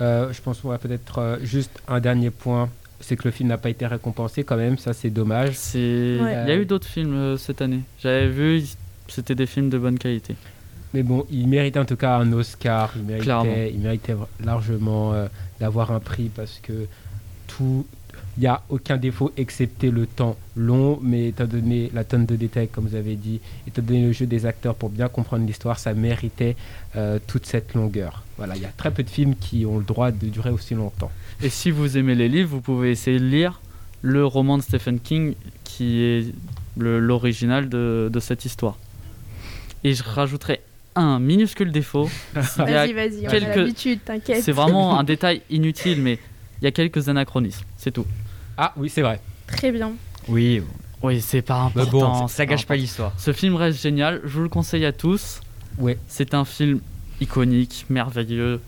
Euh, 0.01 0.33
je 0.33 0.41
pense 0.41 0.59
qu'on 0.59 0.69
va 0.69 0.79
peut-être 0.79 1.19
euh, 1.19 1.37
juste 1.43 1.81
un 1.87 1.99
dernier 1.99 2.31
point, 2.31 2.67
c'est 2.99 3.15
que 3.15 3.25
le 3.25 3.31
film 3.31 3.49
n'a 3.49 3.59
pas 3.59 3.69
été 3.69 3.85
récompensé 3.85 4.43
quand 4.43 4.57
même, 4.57 4.79
ça 4.79 4.93
c'est 4.93 5.11
dommage. 5.11 5.53
C'est... 5.53 6.17
Ouais. 6.19 6.43
Il 6.45 6.49
y 6.49 6.51
a 6.51 6.55
eu 6.55 6.65
d'autres 6.65 6.87
films 6.87 7.13
euh, 7.13 7.37
cette 7.37 7.61
année. 7.61 7.81
J'avais 7.99 8.27
vu, 8.27 8.63
c'était 9.07 9.35
des 9.35 9.45
films 9.45 9.69
de 9.69 9.77
bonne 9.77 9.99
qualité. 9.99 10.35
Mais 10.95 11.03
bon, 11.03 11.25
il 11.29 11.47
méritait 11.47 11.79
en 11.79 11.85
tout 11.85 11.95
cas 11.95 12.17
un 12.17 12.33
Oscar, 12.33 12.91
il 12.95 13.03
méritait, 13.03 13.71
il 13.71 13.79
méritait 13.79 14.15
largement 14.43 15.13
euh, 15.13 15.27
d'avoir 15.59 15.91
un 15.91 15.99
prix 15.99 16.31
parce 16.35 16.59
que 16.61 16.87
tout, 17.47 17.85
il 18.37 18.41
n'y 18.41 18.47
a 18.47 18.61
aucun 18.69 18.97
défaut 18.97 19.31
excepté 19.37 19.91
le 19.91 20.07
temps 20.07 20.35
long, 20.55 20.99
mais 21.01 21.27
étant 21.27 21.45
donné 21.45 21.91
la 21.93 22.03
tonne 22.03 22.25
de 22.25 22.35
détails, 22.35 22.67
comme 22.67 22.87
vous 22.87 22.95
avez 22.95 23.15
dit, 23.15 23.39
étant 23.67 23.81
donné 23.81 24.07
le 24.07 24.11
jeu 24.11 24.25
des 24.25 24.45
acteurs 24.45 24.75
pour 24.75 24.89
bien 24.89 25.07
comprendre 25.07 25.45
l'histoire, 25.45 25.77
ça 25.77 25.93
méritait 25.93 26.55
euh, 26.95 27.19
toute 27.27 27.45
cette 27.45 27.73
longueur. 27.75 28.23
Voilà, 28.37 28.55
il 28.55 28.61
y 28.61 28.65
a 28.65 28.71
très 28.75 28.91
peu 28.91 29.03
de 29.03 29.09
films 29.09 29.35
qui 29.35 29.65
ont 29.65 29.77
le 29.77 29.83
droit 29.83 30.11
de 30.11 30.27
durer 30.27 30.49
aussi 30.49 30.73
longtemps. 30.73 31.11
Et 31.41 31.49
si 31.49 31.69
vous 31.69 31.97
aimez 31.97 32.15
les 32.15 32.27
livres, 32.27 32.49
vous 32.49 32.61
pouvez 32.61 32.91
essayer 32.91 33.19
de 33.19 33.25
lire 33.25 33.61
le 34.01 34.25
roman 34.25 34.57
de 34.57 34.63
Stephen 34.63 34.99
King, 34.99 35.35
qui 35.63 36.01
est 36.01 36.25
l'original 36.77 37.69
de, 37.69 38.09
de 38.11 38.19
cette 38.19 38.45
histoire. 38.45 38.77
Et 39.83 39.93
je 39.93 40.03
rajouterai 40.03 40.61
un 40.95 41.19
minuscule 41.19 41.71
défaut. 41.71 42.09
vas-y, 42.33 42.93
vas-y, 42.93 43.21
quelques... 43.27 43.47
on 43.47 43.51
a 43.51 43.55
l'habitude, 43.55 43.99
t'inquiète. 44.03 44.43
C'est 44.43 44.51
vraiment 44.51 44.99
un 44.99 45.03
détail 45.03 45.41
inutile, 45.49 46.01
mais 46.01 46.19
il 46.63 46.65
y 46.65 46.69
a 46.69 46.71
quelques 46.71 47.09
anachronismes, 47.09 47.65
c'est 47.75 47.91
tout. 47.91 48.05
Ah 48.57 48.71
oui, 48.77 48.87
c'est 48.89 49.01
vrai. 49.01 49.19
Très 49.47 49.69
bien. 49.73 49.91
Oui, 50.29 50.63
oui, 51.01 51.19
c'est 51.19 51.41
pas 51.41 51.63
important. 51.63 52.21
Bon, 52.21 52.27
ça 52.29 52.45
gâche 52.45 52.65
pas 52.65 52.77
l'histoire. 52.77 53.11
Ce 53.17 53.33
film 53.33 53.55
reste 53.55 53.81
génial, 53.81 54.21
je 54.23 54.29
vous 54.29 54.43
le 54.43 54.49
conseille 54.49 54.85
à 54.85 54.93
tous. 54.93 55.41
Ouais. 55.77 55.99
C'est 56.07 56.33
un 56.33 56.45
film 56.45 56.79
iconique, 57.19 57.85
merveilleux, 57.89 58.61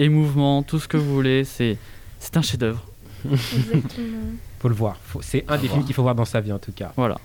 émouvant, 0.00 0.64
tout 0.64 0.80
ce 0.80 0.88
que 0.88 0.96
vous 0.96 1.14
voulez. 1.14 1.44
C'est 1.44 1.78
c'est 2.18 2.36
un 2.36 2.42
chef-d'œuvre. 2.42 2.84
faut 4.58 4.68
le 4.68 4.74
voir. 4.74 4.96
Faut... 4.96 5.22
C'est 5.22 5.44
un 5.46 5.56
des 5.56 5.68
films 5.68 5.84
qu'il 5.84 5.94
faut 5.94 6.02
voir 6.02 6.16
dans 6.16 6.24
sa 6.24 6.40
vie 6.40 6.52
en 6.52 6.58
tout 6.58 6.72
cas. 6.72 6.92
Voilà. 6.96 7.20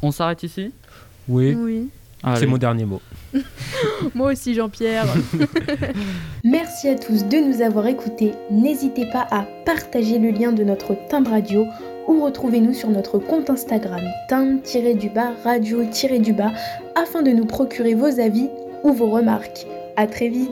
On 0.00 0.10
s'arrête 0.12 0.42
ici? 0.44 0.72
Oui. 1.28 1.54
Oui. 1.54 1.90
C'est 2.36 2.46
mon 2.46 2.58
dernier 2.58 2.84
mot. 2.84 3.00
Moi 4.14 4.32
aussi, 4.32 4.54
Jean-Pierre. 4.54 5.06
Merci 6.44 6.88
à 6.88 6.94
tous 6.96 7.24
de 7.24 7.36
nous 7.36 7.62
avoir 7.62 7.86
écoutés. 7.86 8.32
N'hésitez 8.50 9.06
pas 9.06 9.26
à 9.30 9.46
partager 9.64 10.18
le 10.18 10.30
lien 10.30 10.52
de 10.52 10.64
notre 10.64 10.94
timbre 11.08 11.30
radio 11.30 11.66
ou 12.08 12.24
retrouvez-nous 12.24 12.74
sur 12.74 12.88
notre 12.90 13.18
compte 13.18 13.50
Instagram 13.50 14.02
timbre-du-bas 14.28 15.32
radio-du-bas 15.44 16.52
afin 16.94 17.22
de 17.22 17.30
nous 17.30 17.46
procurer 17.46 17.94
vos 17.94 18.20
avis 18.20 18.48
ou 18.84 18.92
vos 18.92 19.10
remarques. 19.10 19.66
À 19.96 20.06
très 20.06 20.28
vite 20.28 20.50